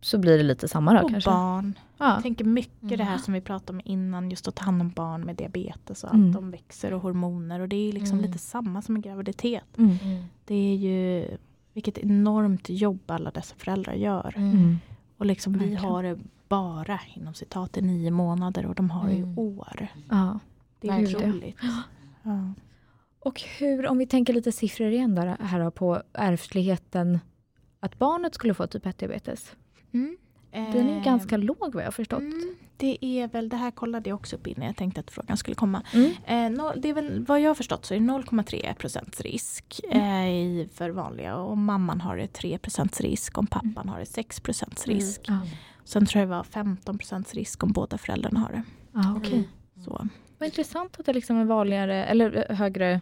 [0.04, 1.30] Så blir det lite samma då Och kanske.
[1.30, 1.74] barn.
[1.98, 2.14] Ja.
[2.14, 3.20] Jag tänker mycket det här Mm.
[3.20, 6.18] som vi pratade om innan, just att ta hand om barn med diabetes och allt.
[6.20, 6.32] Mm.
[6.32, 8.30] De växer och hormoner och det är liksom Mm.
[8.32, 9.78] lite samma som en graviditet.
[9.78, 9.98] Mm.
[10.04, 10.24] Mm.
[10.46, 11.28] Det är ju
[11.74, 14.34] vilket enormt jobb alla dessa föräldrar gör.
[14.38, 14.78] Mm.
[15.18, 19.16] Och liksom vi har det bara inom citat i nio månader och de har det
[19.16, 19.34] Mm.
[19.34, 19.88] i år.
[20.10, 20.40] Ja.
[20.80, 21.30] Det är Verkligen.
[21.30, 21.58] otroligt.
[22.24, 22.54] Ja.
[23.20, 27.20] Och hur, om vi tänker lite siffror igen där, här då, på ärftligheten
[27.80, 29.52] att barnet skulle få typ 1-diabetes.
[29.94, 30.18] Mm.
[30.52, 32.20] Den är ganska låg vad jag förstått.
[32.20, 35.38] Mm, det är väl, det här kollade jag också upp innan jag tänkte att frågan
[35.38, 35.82] skulle komma.
[35.94, 36.12] Mm.
[36.26, 39.82] Eh, no, det är väl, vad jag har förstått så är det 0,3 procents risk
[39.92, 44.00] eh, i, för vanliga och om mamman har det 3 procents risk, om pappan har
[44.00, 44.98] det 6 procents Mm.
[44.98, 45.22] risk.
[45.28, 45.40] Ja.
[45.84, 48.64] Sen tror jag det var 15 procents risk om båda föräldrarna har det.
[48.94, 49.50] Ja, okej.
[49.86, 50.08] Så.
[50.38, 53.02] Vad intressant att det liksom är vanligare, eller eh, högre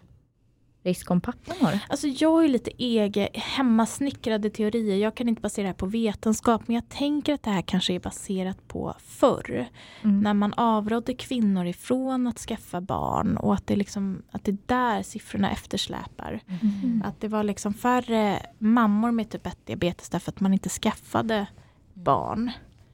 [0.84, 1.82] risk om pappan har det.
[1.90, 4.98] Alltså jag har ju lite egen hemmasnickrade teorier.
[4.98, 7.94] Jag kan inte basera det här på vetenskap men jag tänker att det här kanske
[7.94, 9.68] är baserat på förr.
[10.02, 10.22] Mm.
[10.22, 14.58] När man avrådde kvinnor ifrån att skaffa barn och att det, liksom, att det är
[14.66, 16.40] där siffrorna eftersläpar.
[16.48, 17.04] Mm.
[17.06, 21.46] Att det var liksom färre mammor med typ 1-diabetes därför att man inte skaffade
[21.94, 22.52] barn.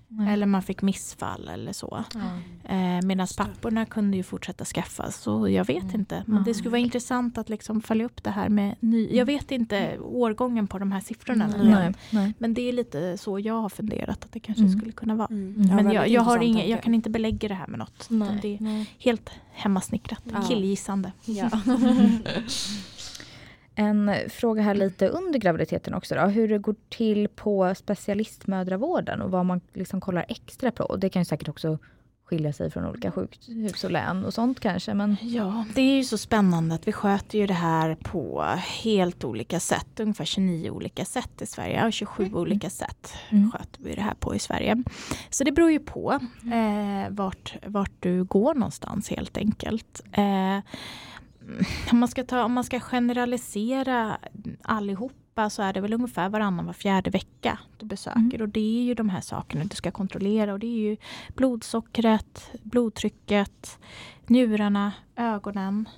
[0.09, 0.33] Nej.
[0.33, 2.03] Eller man fick missfall eller så.
[2.13, 2.19] Ja.
[2.75, 5.11] Eh, Medan papporna kunde ju fortsätta skaffa.
[5.11, 5.95] Så jag vet Mm.
[5.99, 6.23] inte.
[6.27, 9.15] Men det skulle vara intressant att liksom följa upp det här med ny...
[9.15, 11.45] Jag vet inte årgången på de här siffrorna.
[11.45, 11.67] Mm.
[11.67, 12.33] Nej, nej.
[12.37, 14.77] Men det är lite så jag har funderat att det kanske Mm.
[14.79, 15.27] skulle kunna vara.
[15.31, 15.53] Mm.
[15.57, 18.07] Men Ja, Men jag, jag, har inga, jag kan inte belägga det här med något.
[18.41, 18.89] Det är Nej.
[18.99, 20.23] helt hemmasnickrat.
[20.33, 20.41] Ja.
[20.41, 21.11] Killgissande.
[21.25, 21.49] Ja.
[23.80, 26.21] En fråga här lite under graviditeten också då.
[26.21, 30.84] Hur det går till på specialistmödravården och vad man liksom kollar extra på.
[30.84, 31.78] Och det kan ju säkert också
[32.25, 34.93] skilja sig från olika sjukhus och län och sånt kanske.
[34.93, 38.43] Men Ja, det är ju så spännande att vi sköter ju det här på
[38.84, 39.99] helt olika sätt.
[39.99, 43.51] Ungefär 29 olika sätt i Sverige och 27 olika sätt Mm.
[43.51, 44.84] sköter vi det här på i Sverige.
[45.30, 50.01] Så det beror ju på eh, vart, vart du går någonstans helt enkelt.
[50.11, 50.59] Eh,
[51.91, 54.17] om, man ska ta, om man ska generalisera
[54.61, 58.19] allihopa så är det väl ungefär varannan var fjärde vecka du besöker.
[58.19, 58.41] Mm.
[58.41, 60.97] Och det är ju de här sakerna du ska kontrollera och det är ju
[61.35, 63.79] blodsockret, blodtrycket,
[64.27, 65.89] njurarna, ögonen.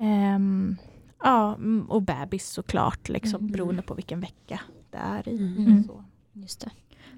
[0.00, 0.76] Ehm,
[1.22, 3.52] ja, mm, och bebis såklart, liksom, Mm.
[3.52, 4.60] beroende på vilken vecka
[4.90, 5.36] det är i.
[5.36, 5.84] Mm.
[5.84, 6.04] Så.
[6.32, 6.70] Just det.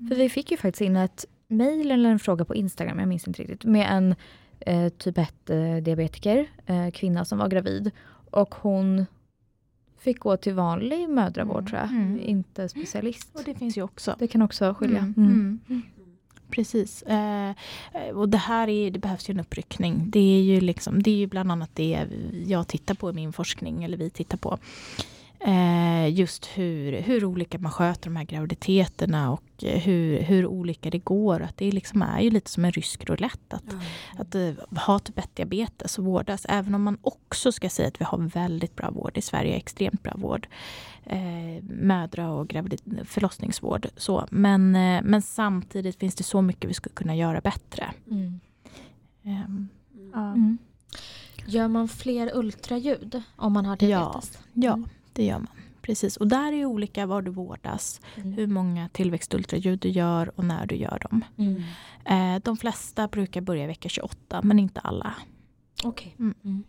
[0.08, 3.28] För vi fick ju faktiskt in ett mejl eller en fråga på Instagram, jag minns
[3.28, 4.14] inte riktigt, med en
[4.66, 6.36] eh, typ 1 eh,
[6.66, 7.90] eh, kvinna som var gravid.
[8.30, 9.06] Och hon
[9.98, 11.66] fick gå till vanlig mödravård Mm.
[11.66, 12.20] tror jag, Mm.
[12.20, 13.28] inte specialist.
[13.34, 14.16] Och det finns ju också.
[14.18, 14.98] Det kan också skilja.
[14.98, 15.14] Mm.
[15.16, 15.60] Mm.
[15.68, 15.82] Mm.
[16.50, 17.02] Precis.
[17.02, 17.52] Eh,
[18.14, 20.04] och det här är, det behövs ju en uppryckning.
[20.10, 22.06] Det är ju, liksom, det är ju bland annat det
[22.46, 24.58] jag tittar på i min forskning, eller vi tittar på.
[25.46, 30.90] Eh, just hur, hur olika man sköter de här graviditeterna och eh, hur, hur olika
[30.90, 31.40] det går.
[31.42, 33.56] Att det liksom är ju lite som en rysk roulette.
[33.56, 33.74] Att,
[34.18, 34.50] att eh,
[34.86, 36.46] ha typ 1 diabetes och vårdas.
[36.48, 39.54] Även om man också ska säga att vi har väldigt bra vård i Sverige.
[39.54, 40.48] Extremt bra vård.
[41.06, 43.86] Eh, mödra och gravid- förlossningsvård.
[43.96, 44.26] Så.
[44.30, 47.90] Men, eh, men samtidigt finns det så mycket vi skulle kunna göra bättre.
[48.10, 48.40] Mm.
[49.22, 50.22] Ja.
[50.32, 50.58] Mm.
[51.46, 54.38] Gör man fler ultraljud om man har diabetes?
[54.52, 54.78] ja,
[55.14, 55.48] det gör man.
[55.82, 56.16] Precis.
[56.16, 58.00] Och där är det olika var du vårdas.
[58.16, 58.32] Mm.
[58.32, 61.24] Hur många tillväxtultraljud du gör och när du gör dem.
[61.38, 61.62] Mm.
[62.04, 65.14] Eh, de flesta brukar börja vecka 28 men inte alla.
[65.84, 66.16] Okej.
[66.18, 66.34] Mm.
[66.44, 66.64] Mm.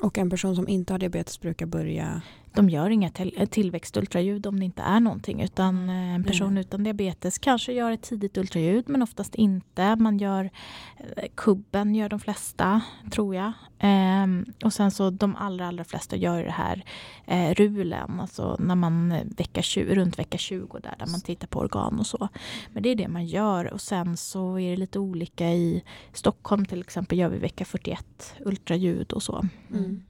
[0.00, 2.22] Och en person som inte har diabetes brukar börja...
[2.56, 5.42] De gör inga till- tillväxtultraljud om det inte är någonting.
[5.42, 6.58] Utan eh, en person Mm.
[6.60, 9.96] utan diabetes kanske gör ett tidigt ultraljud men oftast inte.
[9.96, 10.50] Man gör
[11.16, 12.80] eh, kubben, gör de flesta
[13.10, 13.52] tror jag.
[13.78, 16.84] Ehm, och sen så de allra, allra flesta gör det här
[17.26, 18.20] eh, rulen.
[18.20, 21.98] Alltså när man eh, vecka 20, runt vecka 20 där, där man tittar på organ
[21.98, 22.28] och så.
[22.72, 23.72] Men det är det man gör.
[23.72, 25.82] Och sen så är det lite olika i
[26.12, 29.44] Stockholm till exempel gör vi vecka 41 ultraljud och så.
[29.70, 30.02] Mm.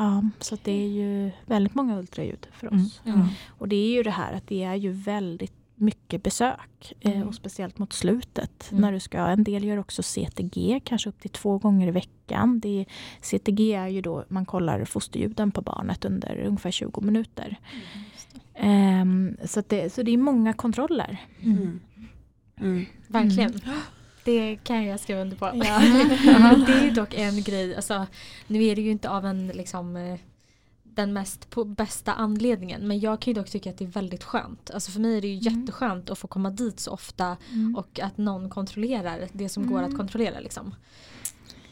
[0.00, 3.00] Ja, så det är ju väldigt många ultraljud för oss.
[3.04, 3.26] Mm.
[3.48, 6.92] Och det är ju det här att det är ju väldigt mycket besök.
[7.00, 7.28] Eh, Mm.
[7.28, 8.68] och speciellt mot slutet.
[8.70, 8.80] Mm.
[8.82, 12.60] När du ska, en del gör också CTG, kanske upp till två gånger i veckan.
[12.60, 12.86] Det är,
[13.20, 17.56] CTG är ju då man kollar fosterljuden på barnet under ungefär 20 minuter.
[18.54, 21.16] Ehm, så, att det, så det är många kontroller.
[21.42, 21.80] Mm.
[22.60, 22.86] Mm.
[23.06, 23.60] Verkligen.
[24.28, 25.46] Det kan jag skriva under på.
[25.54, 25.78] Ja.
[26.38, 28.06] Men det är dock en grej, alltså,
[28.46, 30.18] nu är det ju inte av en liksom eh,
[30.82, 34.24] den mest på bästa anledningen men jag kan ju dock tycka att det är väldigt
[34.24, 34.70] skönt.
[34.70, 35.60] Alltså för mig är det ju Mm.
[35.60, 37.36] jätteskönt att få komma dit så ofta
[37.76, 39.98] och att någon kontrollerar det som går att Mm.
[39.98, 40.40] kontrollera.
[40.40, 40.74] Liksom.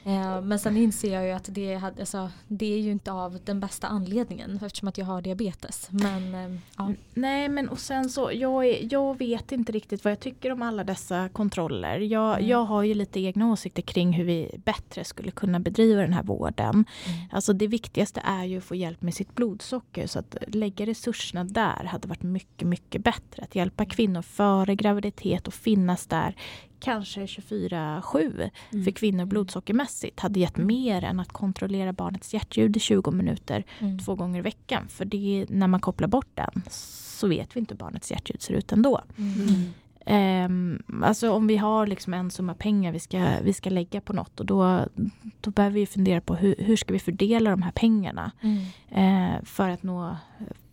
[0.06, 3.38] Eh, men sen inser jag ju att det, hade, alltså, det är ju inte av
[3.44, 5.88] den bästa anledningen eftersom att jag har diabetes.
[5.90, 6.92] Men, eh, ja.
[7.14, 10.62] Nej men och sen så, jag, är, jag vet inte riktigt vad jag tycker om
[10.62, 11.98] alla dessa kontroller.
[11.98, 12.48] Jag, Mm.
[12.48, 16.22] jag har ju lite egna åsikter kring hur vi bättre skulle kunna bedriva den här
[16.22, 16.70] vården.
[16.74, 16.86] Mm.
[17.32, 21.44] Alltså det viktigaste är ju att få hjälp med sitt blodsocker så att lägga resurserna
[21.44, 23.42] där hade varit mycket, mycket bättre.
[23.42, 26.34] Att hjälpa kvinnor före graviditet och finnas där
[26.80, 28.84] kanske 24-7 Mm.
[28.84, 33.98] för kvinnor blodsockermässigt hade gett mer än att kontrollera barnets hjärtljud i 20 minuter Mm.
[33.98, 34.88] två gånger i veckan.
[34.88, 38.54] För det, när man kopplar bort den så vet vi inte hur barnets hjärtljud ser
[38.54, 39.00] ut ändå.
[39.18, 39.64] Mm.
[40.08, 44.12] Ehm, alltså om vi har liksom en summa pengar vi ska, vi ska lägga på
[44.12, 44.86] något och då,
[45.40, 48.58] då behöver vi fundera på hur, hur ska vi fördela de här pengarna Mm.
[49.34, 50.16] eh, för att nå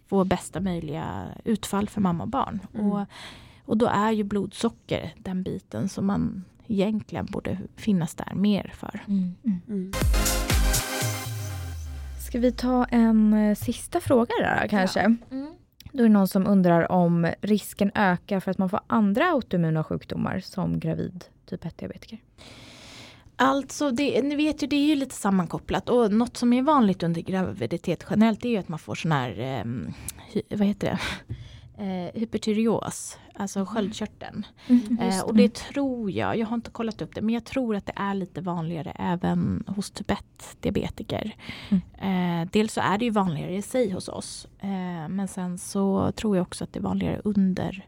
[0.09, 2.59] få bästa möjliga utfall för mamma och barn.
[2.73, 2.91] Mm.
[2.91, 3.05] Och,
[3.65, 8.99] och då är ju blodsocker den biten som man egentligen borde finnas där mer för.
[9.07, 9.35] Mm.
[9.67, 9.91] Mm.
[12.27, 14.99] Ska vi ta en eh, sista fråga där kanske?
[14.99, 15.53] Mm.
[15.91, 19.83] Då är det någon som undrar om risken ökar för att man får andra autoimmuna
[19.83, 22.17] sjukdomar som gravid typ 1-diabetiker.
[23.35, 27.03] Alltså, det, ni vet ju, det är ju lite sammankopplat och något som är vanligt
[27.03, 29.65] under graviditet generellt är ju att man får sån här, eh,
[30.31, 30.99] hy, vad heter
[31.77, 34.45] det, eh, hypertyreos, alltså sköldkörteln.
[34.99, 37.85] Eh, och det tror jag, jag har inte kollat upp det, men jag tror att
[37.85, 41.35] det är lite vanligare även hos typ 1-diabetiker.
[41.97, 46.11] Eh, dels så är det ju vanligare i sig hos oss, eh, men sen så
[46.11, 47.85] tror jag också att det är vanligare under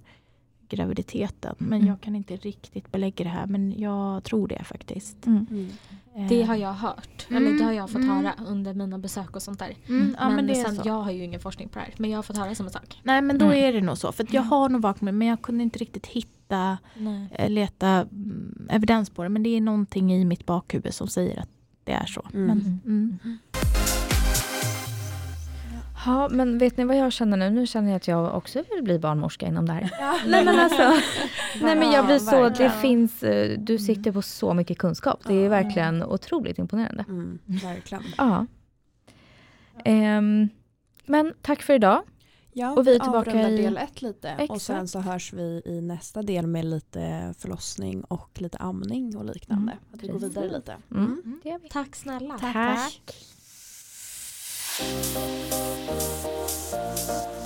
[0.69, 1.55] graviditeten.
[1.57, 1.87] Men Mm.
[1.87, 5.25] jag kan inte riktigt belägga det här, men jag tror det faktiskt.
[5.25, 5.47] Mm.
[5.51, 5.69] Mm.
[6.15, 8.15] Eh, Det har jag hört, Mm, eller det har jag fått mm.
[8.17, 9.75] höra under mina besök och sånt där.
[9.87, 10.81] Mm, ja, men, men det är sen, så.
[10.85, 12.99] jag har ju ingen forskning på det här, men jag har fått höra samma sak.
[13.03, 13.57] Nej men då Mm.
[13.63, 14.11] är det nog så.
[14.11, 17.27] För att jag har nog vaknat men jag kunde inte riktigt hitta, Nej.
[17.31, 19.29] eh, leta mm, evidens på det.
[19.29, 21.49] Men det är någonting i mitt bakhuvud som säger att
[21.83, 22.25] det är så.
[22.33, 22.45] Mm.
[22.47, 23.37] Men, mm.
[26.05, 27.49] Ja, men vet ni vad jag känner nu?
[27.49, 29.91] Nu känner jag att jag också vill bli barnmorska inom det här.
[30.27, 30.81] Nej men alltså,
[31.61, 35.19] nej men jag blir så, det finns, eh, du sitter på så mycket kunskap.
[35.27, 35.49] Det är Ja.
[35.49, 37.05] verkligen otroligt imponerande.
[37.07, 37.39] Mm.
[37.45, 38.03] Verkligen.
[38.17, 38.45] Ja.
[39.85, 40.49] Ehm,
[41.05, 42.01] men tack för idag.
[42.57, 44.61] Ja, Och vi är tillbaka i- del ett lite och Exakt.
[44.61, 49.71] sen så hörs vi i nästa del med lite förlossning och lite amning och liknande.
[49.71, 50.75] Mm, att vi går vidare lite.
[50.91, 51.39] Mm.
[51.43, 51.57] Vi.
[51.69, 52.37] Tack snälla.
[52.39, 52.53] Tack.
[52.53, 53.15] Tack.
[54.77, 55.15] Thank
[57.39, 57.44] you.